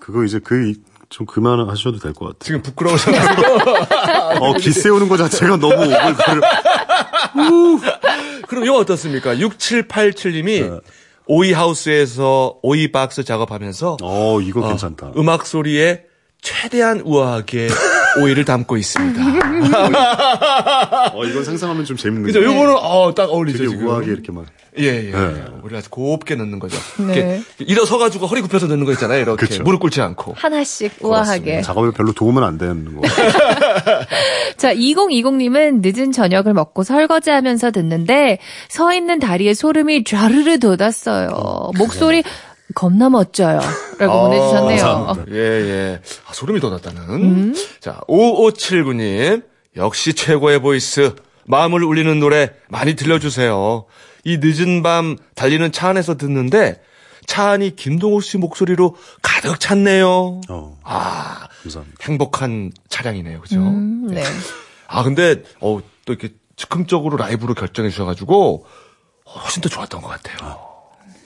그거 0.00 0.24
이제 0.24 0.38
그 0.38 0.74
좀 1.08 1.26
그만하셔도 1.26 1.98
될 1.98 2.12
것 2.12 2.26
같아요. 2.26 2.38
지금 2.40 2.62
부끄러우셔가지고. 2.62 3.42
어, 4.44 4.54
기 4.54 4.72
세우는 4.72 5.08
것 5.08 5.16
자체가 5.16 5.56
너무 5.56 5.74
오글거려. 5.74 6.40
그럼 8.48 8.64
이거 8.64 8.76
어떻습니까? 8.76 9.34
6787님이 9.36 10.68
네. 10.70 10.80
오이 11.26 11.52
하우스에서 11.52 12.58
오이 12.62 12.92
박스 12.92 13.24
작업하면서 13.24 13.98
어, 14.02 14.40
이거 14.40 14.60
어, 14.64 14.68
괜찮다. 14.68 15.12
음악 15.16 15.46
소리에 15.46 16.02
최대한 16.40 17.00
우아하게 17.04 17.68
오이를 18.20 18.44
담고 18.44 18.76
있습니다. 18.76 19.22
어, 21.14 21.24
이건 21.24 21.44
상상하면 21.44 21.84
좀 21.84 21.96
재밌는 21.96 22.24
그죠? 22.24 22.40
거예요. 22.40 22.54
요거는 22.54 22.76
어, 22.80 23.14
딱 23.14 23.30
어울리죠, 23.30 23.58
되게 23.58 23.70
지금. 23.70 23.86
우아하게 23.86 24.06
이렇게 24.12 24.32
막. 24.32 24.46
예, 24.78 24.84
예. 24.84 25.10
네. 25.10 25.44
우리가 25.62 25.80
곱게 25.88 26.34
넣는 26.34 26.58
거죠. 26.58 26.76
네. 26.98 27.14
이렇게 27.14 27.40
일어서가지고 27.60 28.26
허리 28.26 28.42
굽혀서 28.42 28.66
넣는 28.66 28.84
거 28.84 28.92
있잖아요. 28.92 29.22
이렇게. 29.22 29.46
그쵸. 29.46 29.62
무릎 29.62 29.80
꿇지 29.80 30.02
않고. 30.02 30.34
하나씩 30.36 30.92
우아하게. 31.00 31.62
작업에 31.62 31.90
별로 31.96 32.12
도움은 32.12 32.42
안 32.42 32.58
되는 32.58 32.94
거. 32.94 33.00
자, 34.58 34.74
2020님은 34.74 35.80
늦은 35.82 36.12
저녁을 36.12 36.52
먹고 36.52 36.82
설거지 36.82 37.30
하면서 37.30 37.70
듣는데 37.70 38.38
서 38.68 38.92
있는 38.92 39.18
다리에 39.18 39.54
소름이 39.54 40.04
좌르르 40.04 40.58
돋았어요. 40.58 41.70
목소리 41.78 42.22
겁나 42.74 43.08
멋져요. 43.08 43.60
라고 43.98 44.22
보내주셨네요. 44.22 44.82
감사합니다. 44.82 45.32
예, 45.32 45.38
예. 45.40 46.00
아, 46.26 46.32
소름이 46.32 46.60
돋았다는. 46.60 47.54
자, 47.80 48.00
5579님. 48.08 49.44
역시 49.76 50.14
최고의 50.14 50.60
voice. 50.60 51.14
마음을 51.44 51.82
울리는 51.84 52.18
노래 52.18 52.50
많이 52.68 52.94
들려주세요. 52.96 53.84
이 54.24 54.38
늦은 54.40 54.82
밤 54.82 55.16
달리는 55.34 55.70
차 55.70 55.88
안에서 55.90 56.16
듣는데 56.16 56.80
차 57.26 57.50
안이 57.50 57.76
김동욱 57.76 58.20
씨 58.20 58.38
목소리로 58.38 58.96
가득 59.22 59.60
찼네요. 59.60 60.40
어, 60.48 60.78
아, 60.82 61.46
감사합니다. 61.62 61.98
행복한 62.02 62.72
차량이네요. 62.88 63.40
그죠? 63.40 63.56
음, 63.60 64.08
네. 64.08 64.24
아, 64.88 65.02
근데, 65.02 65.42
어, 65.60 65.80
또 66.04 66.12
이렇게 66.12 66.30
즉흥적으로 66.56 67.16
라이브로 67.16 67.54
결정해 67.54 67.90
주셔가지고 67.90 68.66
훨씬 69.28 69.60
더 69.60 69.68
좋았던 69.68 70.00
것 70.00 70.08
같아요. 70.08 70.75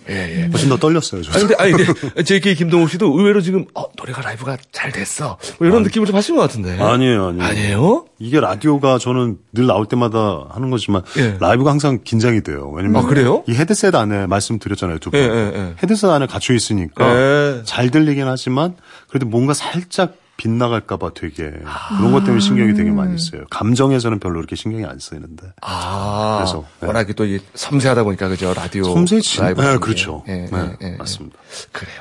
예, 0.08 0.42
예. 0.42 0.46
훨씬 0.46 0.68
더 0.68 0.76
떨렸어요, 0.76 1.22
저. 1.22 1.32
아니, 1.32 1.46
근데, 1.46 1.54
아니, 1.62 1.72
근데, 1.72 2.22
JK 2.24 2.54
김동욱 2.54 2.88
씨도 2.88 3.18
의외로 3.18 3.40
지금, 3.40 3.66
어, 3.74 3.84
노래가 3.96 4.22
라이브가 4.22 4.56
잘 4.72 4.90
됐어. 4.92 5.38
뭐 5.58 5.68
이런 5.68 5.82
느낌을 5.82 6.06
좀 6.06 6.16
하신 6.16 6.36
것 6.36 6.42
같은데. 6.42 6.78
아니에요, 6.80 7.28
아니에요. 7.28 7.44
아니에요? 7.44 8.04
이게 8.18 8.40
라디오가 8.40 8.98
저는 8.98 9.38
늘 9.52 9.66
나올 9.66 9.86
때마다 9.86 10.46
하는 10.50 10.70
거지만 10.70 11.02
예. 11.18 11.36
라이브가 11.40 11.70
항상 11.70 12.00
긴장이 12.04 12.42
돼요. 12.42 12.70
왜냐면 12.74 13.04
아, 13.04 13.06
그래요? 13.06 13.44
이 13.48 13.52
헤드셋 13.52 13.94
안에 13.94 14.26
말씀드렸잖아요, 14.26 14.98
두 14.98 15.10
번. 15.10 15.20
예, 15.20 15.24
예, 15.24 15.52
예. 15.54 15.74
헤드셋 15.82 16.10
안에 16.10 16.26
갇혀 16.26 16.54
있으니까 16.54 17.16
예. 17.16 17.62
잘 17.64 17.90
들리긴 17.90 18.26
하지만 18.26 18.76
그래도 19.08 19.26
뭔가 19.26 19.54
살짝 19.54 20.16
빗나갈까봐 20.40 21.12
되게 21.14 21.50
그런 21.98 22.12
것 22.12 22.20
때문에 22.24 22.40
신경이 22.40 22.72
되게 22.72 22.90
많이 22.90 23.18
써요. 23.18 23.44
감정에서는 23.50 24.18
별로 24.20 24.38
이렇게 24.38 24.56
신경이 24.56 24.86
안 24.86 24.98
쓰이는데. 24.98 25.48
아. 25.60 26.38
그래서, 26.38 26.64
네. 26.80 26.86
워낙에 26.86 27.12
또이 27.12 27.40
섬세하다 27.54 28.04
보니까, 28.04 28.28
그죠? 28.28 28.54
라디오. 28.54 28.84
섬세지. 28.84 29.38
라이브. 29.40 29.60
네. 29.60 29.76
그렇죠. 29.76 30.24
예, 30.28 30.46
네, 30.50 30.76
예, 30.82 30.92
예, 30.92 30.96
맞습니다. 30.96 31.36
그래요. 31.72 32.00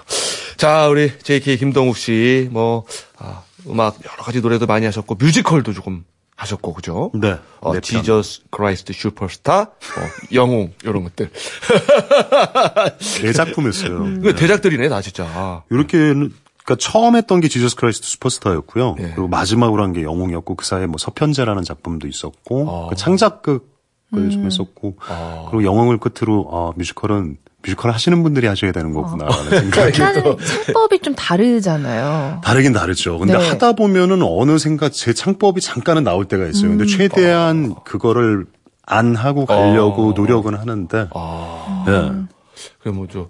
자, 0.56 0.88
우리 0.88 1.12
JK 1.20 1.58
김동욱 1.58 1.98
씨, 1.98 2.48
뭐, 2.52 2.86
아, 3.18 3.44
음악 3.68 3.98
여러 4.06 4.24
가지 4.24 4.40
노래도 4.40 4.66
많이 4.66 4.86
하셨고, 4.86 5.16
뮤지컬도 5.16 5.74
조금 5.74 6.06
하셨고, 6.38 6.74
그죠? 6.74 7.12
네. 7.16 7.38
어, 7.60 7.74
네 7.74 7.82
편. 7.82 8.02
Jesus 8.02 8.44
Christ 8.52 8.94
Superstar, 8.94 9.62
어, 9.64 9.70
영웅, 10.32 10.72
이런 10.86 11.04
것들. 11.04 11.30
대작품이었어요. 13.22 14.22
그 14.22 14.34
대작들이네, 14.34 14.88
다 14.88 15.02
진짜. 15.02 15.62
이렇게 15.70 16.14
그러니까 16.70 16.76
처음 16.92 17.16
했던 17.16 17.40
게 17.42 17.48
Jesus 17.48 17.76
Christ 17.78 18.08
Superstar였고요. 18.08 18.96
예. 19.00 19.04
그리고 19.16 19.28
마지막으로 19.28 19.84
한 19.84 19.90
게 19.94 20.04
영웅이었고 20.04 20.54
그 20.56 20.66
사이에 20.66 20.86
뭐 20.86 20.98
서편제라는 21.00 21.64
작품도 21.64 22.08
있었고 22.08 22.70
아. 22.70 22.90
그 22.90 22.96
창작극을 22.96 23.60
좀 24.12 24.46
했었고 24.46 24.98
아. 25.08 25.48
그리고 25.50 25.64
영웅을 25.64 25.98
끝으로 25.98 26.48
아 26.52 26.72
뮤지컬은 26.78 27.38
뮤지컬 27.64 27.92
하시는 27.92 28.22
분들이 28.22 28.46
하셔야 28.46 28.72
되는 28.72 28.94
거구나라는 28.94 29.48
아. 29.48 29.60
생각이 29.60 29.88
일단은 29.88 30.38
창법이 30.38 31.00
좀 31.00 31.16
다르잖아요. 31.16 32.42
다르긴 32.44 32.72
다르죠. 32.74 33.18
근데 33.18 33.36
네. 33.36 33.50
하다 33.50 33.74
보면은 33.74 34.22
어느샌가 34.22 34.90
제 34.90 35.14
창법이 35.14 35.60
잠깐은 35.62 36.04
나올 36.04 36.26
때가 36.26 36.46
있어요. 36.46 36.70
음. 36.72 36.78
근데 36.78 36.86
최대한 36.86 37.74
그거를 37.84 38.46
안 38.86 39.16
하고 39.16 39.46
가려고 39.48 40.10
어. 40.10 40.14
노력은 40.14 40.54
하는데 40.56 41.08
아. 41.16 41.86
예. 41.88 42.12
그 42.84 42.90
뭐, 42.90 43.08
저, 43.12 43.20
근데 43.22 43.30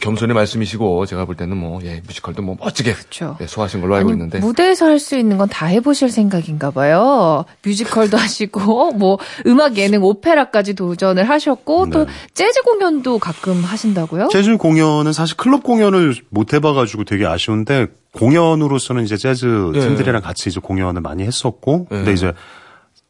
겸손의 0.00 0.34
말씀이시고, 0.34 1.06
제가 1.06 1.24
볼 1.24 1.36
때는 1.36 1.56
뭐, 1.56 1.80
예, 1.84 2.02
뮤지컬도 2.06 2.42
뭐 2.42 2.56
멋지게 2.58 2.92
그쵸. 2.94 3.36
예, 3.40 3.46
소화하신 3.46 3.80
걸로 3.80 3.94
알고 3.94 4.08
아니, 4.10 4.16
있는데. 4.16 4.38
무대에서 4.40 4.86
할 4.86 4.98
수 4.98 5.16
있는 5.16 5.36
건 5.38 5.48
다 5.48 5.66
해보실 5.66 6.10
생각인가 6.10 6.70
봐요. 6.70 7.44
뮤지컬도 7.64 8.16
하시고, 8.18 8.92
뭐, 8.92 9.18
음악, 9.46 9.76
예능, 9.76 10.02
오페라까지 10.02 10.74
도전을 10.74 11.28
하셨고, 11.28 11.90
또, 11.90 12.04
네. 12.06 12.12
재즈 12.34 12.62
공연도 12.62 13.18
가끔 13.18 13.62
하신다고요? 13.62 14.28
재즈 14.28 14.56
공연은 14.56 15.12
사실 15.12 15.36
클럽 15.36 15.62
공연을 15.62 16.14
못 16.30 16.54
해봐가지고 16.54 17.04
되게 17.04 17.26
아쉬운데 17.26 17.86
공연으로서는 18.12 19.04
이제 19.04 19.16
재즈 19.16 19.44
네. 19.74 19.80
팀들이랑 19.80 20.22
같이 20.22 20.48
이제 20.48 20.60
공연을 20.60 21.00
많이 21.02 21.22
했었고 21.24 21.86
네. 21.90 21.96
근데 21.96 22.12
이제 22.12 22.32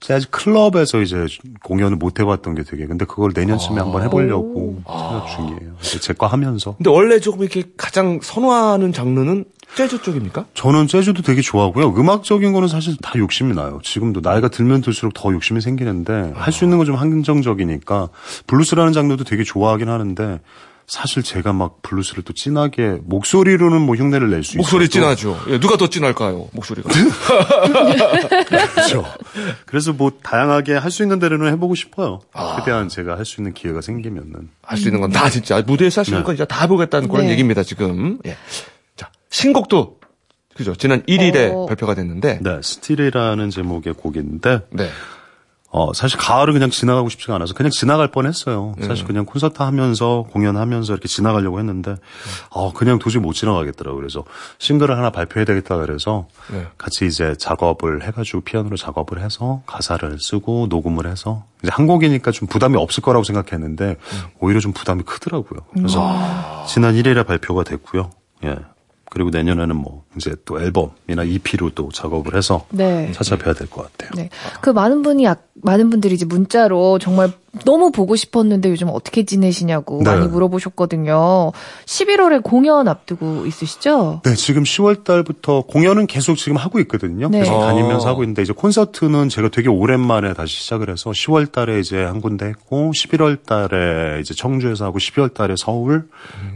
재즈 0.06 0.28
클럽에서 0.28 1.00
이제 1.00 1.24
공연을 1.62 1.96
못 1.96 2.20
해봤던 2.20 2.54
게 2.56 2.62
되게 2.62 2.86
근데 2.86 3.06
그걸 3.06 3.32
내년쯤에 3.34 3.80
한번 3.80 4.02
해보려고 4.02 4.82
생각 4.86 5.26
중이에요. 5.34 5.76
제거 5.80 6.26
하면서 6.26 6.74
근데 6.76 6.90
원래 6.90 7.18
조금 7.20 7.40
이렇게 7.40 7.62
가장 7.78 8.20
선호하는 8.22 8.92
장르는 8.92 9.46
재즈 9.76 10.02
쪽입니까? 10.02 10.44
저는 10.52 10.88
재즈도 10.88 11.22
되게 11.22 11.40
좋아하고요. 11.40 11.94
음악적인 11.96 12.52
거는 12.52 12.68
사실 12.68 12.96
다 13.00 13.12
욕심이 13.18 13.54
나요. 13.54 13.80
지금도 13.82 14.20
나이가 14.22 14.48
들면 14.48 14.82
들수록 14.82 15.14
더 15.14 15.32
욕심이 15.32 15.62
생기는데 15.62 16.32
할 16.34 16.52
수 16.52 16.64
있는 16.64 16.76
건 16.76 16.84
좀 16.84 16.96
한정적이니까 16.96 18.10
블루스라는 18.46 18.92
장르도 18.92 19.24
되게 19.24 19.42
좋아하긴 19.42 19.88
하는데 19.88 20.40
사실 20.86 21.22
제가 21.22 21.52
막 21.54 21.80
블루스를 21.82 22.24
또 22.24 22.32
진하게 22.34 22.98
목소리로는 23.04 23.80
뭐 23.80 23.96
흉내를 23.96 24.28
낼 24.30 24.44
수 24.44 24.52
있어요. 24.52 24.58
목소리 24.58 24.88
진하죠. 24.88 25.38
예, 25.48 25.58
누가 25.58 25.76
더 25.78 25.88
진할까요? 25.88 26.48
목소리가. 26.52 26.90
그렇죠. 28.48 29.04
그래서 29.66 29.92
뭐 29.92 30.12
다양하게 30.22 30.74
할 30.74 30.90
수 30.90 31.02
있는 31.02 31.18
대로는 31.18 31.50
해보고 31.52 31.74
싶어요. 31.74 32.20
아. 32.32 32.56
최대한 32.58 32.88
제가 32.88 33.16
할 33.16 33.24
수 33.24 33.40
있는 33.40 33.52
기회가 33.54 33.80
생기면은. 33.80 34.50
할 34.62 34.78
수 34.78 34.88
있는 34.88 35.00
건 35.00 35.10
다 35.10 35.30
진짜 35.30 35.62
무대에서 35.66 36.00
할수 36.02 36.10
있는 36.10 36.20
네. 36.22 36.26
건 36.26 36.36
진짜 36.36 36.44
다 36.46 36.62
해보겠다는 36.62 37.08
그런 37.08 37.26
네. 37.26 37.32
얘기입니다 37.32 37.62
지금. 37.62 38.18
예. 38.26 38.36
자 38.96 39.10
신곡도 39.30 39.98
그죠. 40.54 40.74
지난 40.76 41.02
1일에 41.02 41.50
어. 41.52 41.66
발표가 41.66 41.94
됐는데. 41.94 42.38
네, 42.42 42.60
Still이라는 42.62 43.50
제목의 43.50 43.94
곡인데 43.94 44.60
네. 44.70 44.88
어, 45.76 45.92
사실 45.92 46.20
가을을 46.20 46.52
그냥 46.52 46.70
지나가고 46.70 47.08
싶지가 47.08 47.34
않아서 47.34 47.52
그냥 47.52 47.70
지나갈 47.70 48.06
뻔 48.06 48.26
했어요. 48.26 48.76
네. 48.78 48.86
사실 48.86 49.04
그냥 49.08 49.24
콘서트 49.24 49.60
하면서 49.60 50.24
공연하면서 50.30 50.92
이렇게 50.92 51.08
지나가려고 51.08 51.58
했는데, 51.58 51.96
어, 52.50 52.72
그냥 52.72 53.00
도저히 53.00 53.20
못 53.20 53.32
지나가겠더라고요. 53.32 54.00
그래서 54.00 54.22
싱글을 54.60 54.96
하나 54.96 55.10
발표해야 55.10 55.44
되겠다 55.44 55.76
그래서 55.78 56.28
네. 56.52 56.68
같이 56.78 57.06
이제 57.06 57.34
작업을 57.36 58.04
해가지고 58.04 58.42
피아노로 58.42 58.76
작업을 58.76 59.20
해서 59.20 59.62
가사를 59.66 60.16
쓰고 60.20 60.68
녹음을 60.70 61.08
해서 61.08 61.44
이제 61.64 61.72
한 61.72 61.88
곡이니까 61.88 62.30
좀 62.30 62.46
부담이 62.46 62.76
없을 62.76 63.02
거라고 63.02 63.24
생각했는데 63.24 63.96
오히려 64.38 64.60
좀 64.60 64.72
부담이 64.72 65.02
크더라고요. 65.02 65.62
그래서 65.74 66.64
지난 66.68 66.94
1일에 66.94 67.26
발표가 67.26 67.64
됐고요. 67.64 68.12
예. 68.44 68.58
그리고 69.10 69.30
내년에는 69.30 69.74
뭐 69.74 70.03
이제 70.16 70.34
또 70.44 70.60
앨범이나 70.60 71.24
EP로 71.24 71.70
또 71.70 71.88
작업을 71.92 72.36
해서 72.36 72.66
네. 72.70 73.10
찾아뵈야 73.12 73.54
될 73.54 73.68
것 73.68 73.82
같아요. 73.92 74.10
네. 74.16 74.28
그 74.60 74.70
많은 74.70 75.02
분이, 75.02 75.24
약- 75.24 75.48
많은 75.62 75.90
분들이 75.90 76.14
이제 76.14 76.24
문자로 76.26 76.98
정말 76.98 77.32
너무 77.64 77.92
보고 77.92 78.16
싶었는데 78.16 78.68
요즘 78.68 78.88
어떻게 78.90 79.24
지내시냐고 79.24 80.02
네. 80.02 80.10
많이 80.10 80.26
물어보셨거든요. 80.26 81.52
11월에 81.86 82.42
공연 82.42 82.88
앞두고 82.88 83.46
있으시죠? 83.46 84.22
네, 84.24 84.34
지금 84.34 84.64
10월 84.64 85.04
달부터 85.04 85.62
공연은 85.62 86.06
계속 86.08 86.34
지금 86.36 86.56
하고 86.56 86.80
있거든요. 86.80 87.28
네. 87.28 87.38
계속 87.40 87.54
어. 87.54 87.60
다니면서 87.66 88.08
하고 88.08 88.24
있는데 88.24 88.42
이제 88.42 88.52
콘서트는 88.52 89.28
제가 89.28 89.48
되게 89.50 89.68
오랜만에 89.68 90.34
다시 90.34 90.56
시작을 90.56 90.90
해서 90.90 91.10
10월 91.10 91.52
달에 91.52 91.78
이제 91.78 92.02
한 92.02 92.20
군데 92.20 92.46
했고 92.46 92.90
11월 92.92 93.44
달에 93.46 94.20
이제 94.20 94.34
청주에서 94.34 94.84
하고 94.86 94.98
12월 94.98 95.32
달에 95.32 95.54
서울 95.56 96.08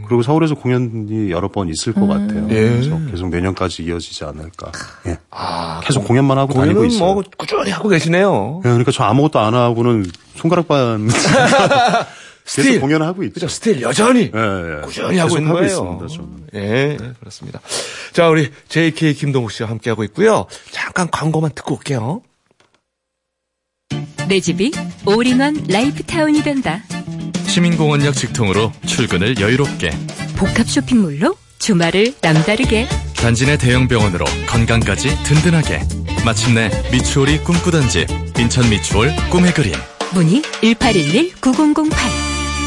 그리고 0.07 0.21
서울에서 0.21 0.55
공연이 0.55 1.31
여러 1.31 1.47
번 1.47 1.69
있을 1.69 1.93
것 1.93 2.07
같아요. 2.07 2.45
예. 2.49 2.69
그래서 2.69 2.99
계속 3.09 3.29
내년 3.29 3.48
까지 3.55 3.83
이어지지 3.83 4.23
않을까. 4.25 4.71
예. 5.07 5.17
아 5.31 5.81
계속 5.83 6.05
공연만 6.05 6.37
하고 6.37 6.53
다니고 6.53 6.85
있어요. 6.85 7.13
뭐 7.13 7.23
꾸준히 7.37 7.71
하고 7.71 7.89
계시네요. 7.89 8.61
예, 8.65 8.69
그러니까 8.69 8.91
저 8.91 9.03
아무것도 9.03 9.39
안 9.39 9.53
하고는 9.53 10.05
손가락 10.35 10.67
반 10.67 11.07
계속 12.45 12.63
still. 12.63 12.79
공연을 12.81 13.05
하고 13.05 13.23
있죠. 13.23 13.33
그죠. 13.35 13.47
still 13.47 13.81
여전히 13.81 14.31
예, 14.33 14.77
예. 14.77 14.81
꾸준히 14.81 15.17
하고 15.19 15.37
있는 15.37 15.51
거예요. 15.51 15.67
있습니다, 15.67 16.07
저는. 16.07 16.47
예, 16.55 16.91
예, 16.93 16.97
그렇습니다. 17.19 17.59
자, 18.11 18.27
우리 18.29 18.51
JK 18.69 19.13
김동욱 19.13 19.51
씨와 19.51 19.69
함께 19.69 19.89
하고 19.91 20.03
있고요. 20.05 20.47
잠깐 20.71 21.09
광고만 21.11 21.51
듣고 21.53 21.75
올게요. 21.75 22.21
내 24.27 24.39
집이 24.39 24.71
all-in-one 25.05 25.65
life 25.69 26.02
town이 26.02 26.43
된다. 26.43 26.81
시민공원역 27.47 28.13
직통으로 28.15 28.71
출근을 28.85 29.39
여유롭게 29.39 29.89
복합 30.37 30.67
쇼핑몰로 30.69 31.35
주말을 31.57 32.13
남다르게. 32.21 32.87
단지 33.21 33.45
내 33.45 33.57
대형 33.57 33.87
병원으로 33.87 34.25
건강까지 34.47 35.23
든든하게 35.23 35.81
마침내 36.25 36.69
미추홀이 36.91 37.43
꿈꾸던 37.43 37.89
집 37.89 38.07
인천 38.37 38.69
미추홀 38.69 39.13
꿈의 39.29 39.53
그림 39.53 39.73
문의 40.13 40.41
1811-9008 40.61 41.91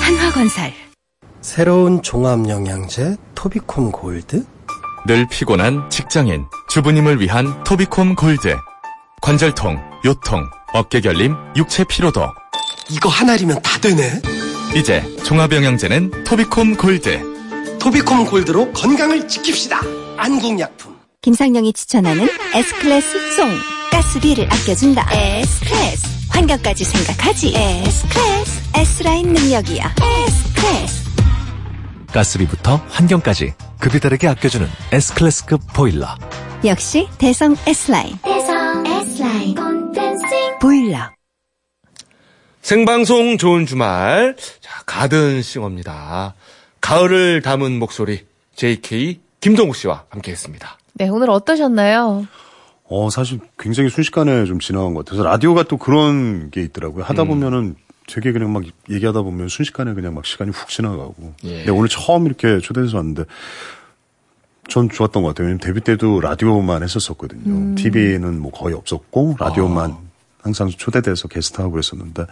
한화건설 0.00 0.72
새로운 1.40 2.02
종합영양제 2.02 3.16
토비콤 3.34 3.90
골드? 3.90 4.44
늘 5.06 5.26
피곤한 5.28 5.90
직장인, 5.90 6.44
주부님을 6.68 7.20
위한 7.20 7.64
토비콤 7.64 8.14
골드. 8.14 8.56
관절통, 9.20 9.76
요통, 10.04 10.48
어깨 10.72 11.00
결림, 11.00 11.34
육체 11.56 11.82
피로도. 11.82 12.28
이거 12.88 13.08
하나리면 13.08 13.60
다 13.62 13.80
되네. 13.80 14.22
이제 14.76 15.02
종합영양제는 15.24 16.22
토비콤 16.22 16.76
골드. 16.76 17.78
토비콤 17.80 18.26
골드로 18.26 18.72
건강을 18.72 19.26
지킵시다. 19.26 20.11
안국약품. 20.16 20.96
김상영이 21.20 21.72
추천하는 21.72 22.28
S클래스 22.54 23.32
송. 23.36 23.48
가스비를 23.90 24.46
아껴준다. 24.46 25.06
S클래스. 25.12 26.06
환경까지 26.30 26.84
생각하지. 26.84 27.54
S클래스. 27.54 28.62
S라인 28.74 29.32
능력이야. 29.32 29.94
S클래스. 30.26 31.02
가스비부터 32.12 32.76
환경까지 32.88 33.54
급이 33.78 34.00
다르게 34.00 34.28
아껴주는 34.28 34.68
S클래스급 34.92 35.60
보일러. 35.72 36.16
역시 36.64 37.08
대성 37.18 37.56
S라인. 37.66 38.18
대성 38.22 38.86
S라인 38.86 39.54
콘텐싱 39.54 40.58
보일러. 40.60 41.10
생방송 42.60 43.38
좋은 43.38 43.66
주말. 43.66 44.36
자, 44.60 44.82
가든 44.86 45.42
싱어입니다. 45.42 46.34
가을을 46.80 47.42
담은 47.42 47.78
목소리. 47.78 48.24
JK 48.54 49.20
김동욱 49.42 49.76
씨와 49.76 50.04
함께 50.08 50.30
했습니다. 50.30 50.78
네, 50.94 51.08
오늘 51.08 51.28
어떠셨나요? 51.28 52.26
어, 52.84 53.10
사실 53.10 53.40
굉장히 53.58 53.90
순식간에 53.90 54.44
좀 54.46 54.60
지나간 54.60 54.94
것 54.94 55.04
같아서 55.04 55.24
라디오가 55.24 55.64
또 55.64 55.76
그런 55.76 56.50
게 56.50 56.62
있더라고요. 56.62 57.04
하다 57.04 57.22
음. 57.22 57.28
보면은 57.28 57.74
되게 58.06 58.32
그냥 58.32 58.52
막 58.52 58.62
얘기하다 58.88 59.22
보면 59.22 59.48
순식간에 59.48 59.94
그냥 59.94 60.14
막 60.14 60.24
시간이 60.24 60.50
훅 60.52 60.68
지나가고. 60.68 61.34
예. 61.44 61.56
근데 61.58 61.70
오늘 61.70 61.88
처음 61.88 62.26
이렇게 62.26 62.60
초대해서 62.60 62.96
왔는데 62.96 63.24
전 64.68 64.88
좋았던 64.88 65.22
것 65.22 65.30
같아요. 65.30 65.46
왜냐면 65.46 65.60
데뷔 65.60 65.80
때도 65.80 66.20
라디오만 66.20 66.82
했었었거든요. 66.84 67.42
음. 67.46 67.74
TV는 67.74 68.40
뭐 68.40 68.52
거의 68.52 68.74
없었고 68.74 69.36
라디오만 69.40 69.90
아. 69.90 69.98
항상 70.42 70.68
초대돼서 70.68 71.26
게스트하고 71.26 71.72
그랬었는데 71.72 72.26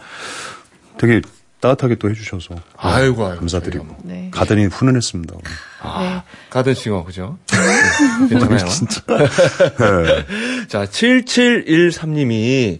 되게 0.97 1.21
따뜻하게 1.61 1.95
또 1.95 2.09
해주셔서 2.09 2.55
아이고, 2.75 3.25
아이고. 3.25 3.39
감사드리고 3.39 3.97
네. 4.03 4.29
가더니 4.31 4.65
훈훈했습니다. 4.65 5.33
오늘. 5.35 5.45
아, 5.81 6.23
가든 6.49 6.73
싱어, 6.73 7.03
그죠? 7.03 7.37
네, 7.47 8.27
괜찮아요. 8.29 8.67
진짜. 8.67 9.01
네. 9.07 10.67
자, 10.67 10.85
7713님이 10.85 12.79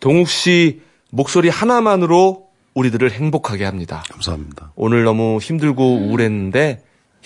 동욱 0.00 0.28
씨 0.28 0.82
목소리 1.10 1.48
하나만으로 1.48 2.48
우리들을 2.74 3.10
행복하게 3.10 3.64
합니다. 3.64 4.02
감사합니다. 4.10 4.72
오늘 4.74 5.04
너무 5.04 5.38
힘들고 5.40 5.96
우울했는데 5.98 6.82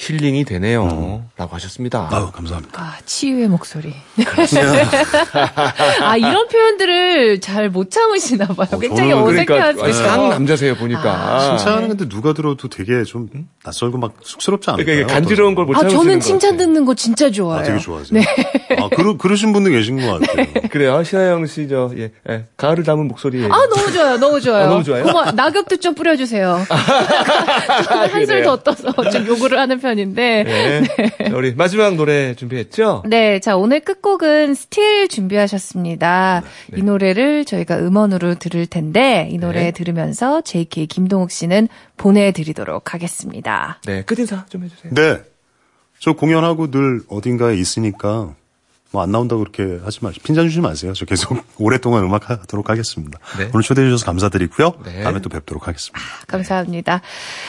힐링이 0.07 0.44
되네요. 0.44 1.22
라고 1.36 1.55
하셨습니다. 1.55 2.09
아유 2.11 2.30
감사합니다. 2.32 2.82
아, 2.82 2.96
치유의 3.07 3.46
목소리. 3.46 3.94
아, 6.03 6.16
이런 6.16 6.48
표현들을 6.48 7.40
잘 7.40 7.70
못 7.70 7.90
참으시나 7.90 8.48
봐요. 8.48 8.78
굉장히 8.80 9.11
저는 9.11 9.22
어색해 9.24 9.44
그러니까 9.44 9.82
하세요. 9.84 9.92
상 10.07 10.28
남자세요 10.28 10.74
보니까. 10.74 11.57
칭찬하는 11.57 11.88
건데 11.88 12.09
누가 12.09 12.32
들어도 12.34 12.68
되게 12.68 13.05
좀 13.05 13.28
낯설고 13.64 13.96
막 13.98 14.14
쑥스럽지 14.20 14.68
않을까요? 14.70 14.84
그러니까 14.84 15.07
이게 15.07 15.14
간지러운 15.20 15.55
걸못 15.55 15.76
아, 15.76 15.80
참으시는 15.80 16.03
저는 16.03 16.18
것 16.18 16.24
칭찬. 16.26 16.57
듣는 16.57 16.84
거 16.84 16.94
진짜 16.94 17.30
좋아해요. 17.30 17.62
아, 17.62 17.64
되게 17.64 17.78
좋아하세요. 17.78 18.20
아, 18.78 18.88
그러, 18.96 19.16
그러신 19.16 19.53
분도 19.53 19.70
계신 19.70 20.00
것 20.05 20.18
같아요. 20.20 20.46
그래요. 20.70 21.05
신하영 21.05 21.46
씨, 21.46 21.68
저, 21.68 21.90
예, 21.96 22.11
예, 22.28 22.44
가을을 22.57 22.82
담은 22.82 23.07
목소리에. 23.09 23.46
아, 23.46 23.66
너무 23.74 23.92
좋아요. 23.92 24.16
너무 24.18 24.40
좋아요. 24.40 24.64
아, 24.64 24.68
너무 24.68 24.82
좋아요? 24.82 25.05
고마 25.05 25.30
낙엽도 25.32 25.76
좀 25.76 25.94
뿌려주세요. 25.94 26.66
저는 27.88 28.09
한술? 28.11 28.42
더 28.42 28.57
떠서 28.57 28.92
좀 29.11 29.26
요구를 29.26 29.59
하는 29.59 29.78
편 29.80 29.91
인데. 29.99 30.45
네. 30.45 30.82
자, 31.28 31.36
우리 31.36 31.55
마지막 31.55 31.95
노래 31.95 32.34
준비했죠? 32.34 33.03
네, 33.07 33.40
자, 33.40 33.57
오늘 33.57 33.80
끝곡은 33.80 34.55
Still 34.55 35.09
준비하셨습니다. 35.09 36.43
네. 36.70 36.78
이 36.78 36.82
노래를 36.82 37.45
저희가 37.45 37.78
음원으로 37.78 38.36
들을 38.36 38.66
텐데, 38.66 39.28
이 39.30 39.38
노래 39.38 39.64
네. 39.64 39.70
들으면서 39.70 40.40
JK 40.43 40.86
김동욱 40.86 41.30
씨는 41.30 41.68
보내드리도록 41.97 42.95
하겠습니다. 42.95 43.80
네, 43.86 44.03
끝인사 44.03 44.47
좀 44.49 44.64
해주세요. 44.64 44.95
네. 44.95 45.22
저 45.99 46.14
공연하고 46.14 46.70
늘 46.70 47.01
어딘가에 47.09 47.57
있으니까 47.57 48.34
뭐 48.93 49.03
안 49.03 49.11
나온다고 49.11 49.40
그렇게 49.43 49.80
하지 49.84 49.99
마시고 50.03 50.22
핀잔 50.24 50.49
주지 50.49 50.61
마세요. 50.61 50.93
저 50.95 51.05
계속 51.05 51.36
오랫동안 51.59 52.05
음악 52.05 52.30
하도록 52.30 52.68
하겠습니다. 52.70 53.18
네. 53.38 53.51
오늘 53.53 53.62
초대해 53.62 53.86
주셔서 53.88 54.05
감사드리고요. 54.07 54.74
네. 54.84 55.03
다음에 55.03 55.20
또 55.20 55.28
뵙도록 55.28 55.66
하겠습니다. 55.66 55.99
감사합니다. 56.28 57.01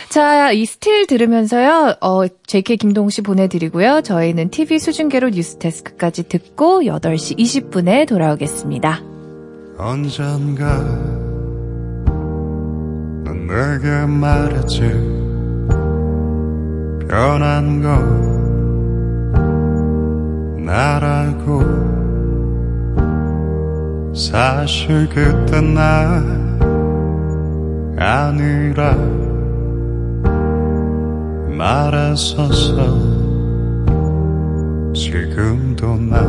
자, 0.09 0.51
이 0.51 0.65
스틸 0.65 1.05
들으면서요, 1.07 1.97
어, 2.01 2.27
JK 2.47 2.77
김동욱 2.77 3.11
씨 3.11 3.21
보내드리고요. 3.21 4.01
저희는 4.01 4.49
TV 4.49 4.79
수중계로 4.79 5.29
뉴스데스크까지 5.29 6.29
듣고 6.29 6.81
8시 6.83 7.37
20분에 7.37 8.07
돌아오겠습니다. 8.07 9.01
언젠가 9.77 10.77
넌 13.25 13.47
내게 13.47 14.05
말했지 14.05 14.81
변한 17.09 17.81
건 17.81 18.32
나라고 20.63 21.61
사실 24.15 25.07
그때 25.09 25.59
나 25.59 26.23
아니라 27.97 28.95
말했었어. 31.49 32.73
지금도 34.93 35.97
나 35.97 36.21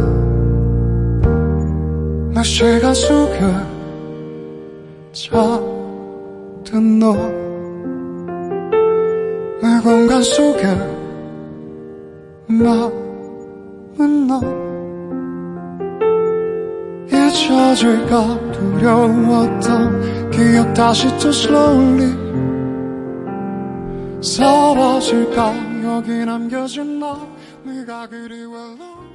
날씨가 2.33 2.93
속에 2.95 3.39
잠든 5.13 6.99
너. 6.99 7.15
내 9.63 9.81
공간 9.83 10.23
속에 10.23 10.65
남은 13.99 14.27
너. 14.27 14.41
잊혀질까? 17.07 18.53
두려웠던 18.53 20.31
기억 20.31 20.75
다시 20.75 21.09
또 21.19 21.29
slowly 21.29 22.13
사라질까? 24.23 25.85
여기 25.85 26.25
남겨진 26.25 26.99
너. 26.99 27.29
네가 27.65 28.09
그리 28.09 28.41
외로워 28.47 29.14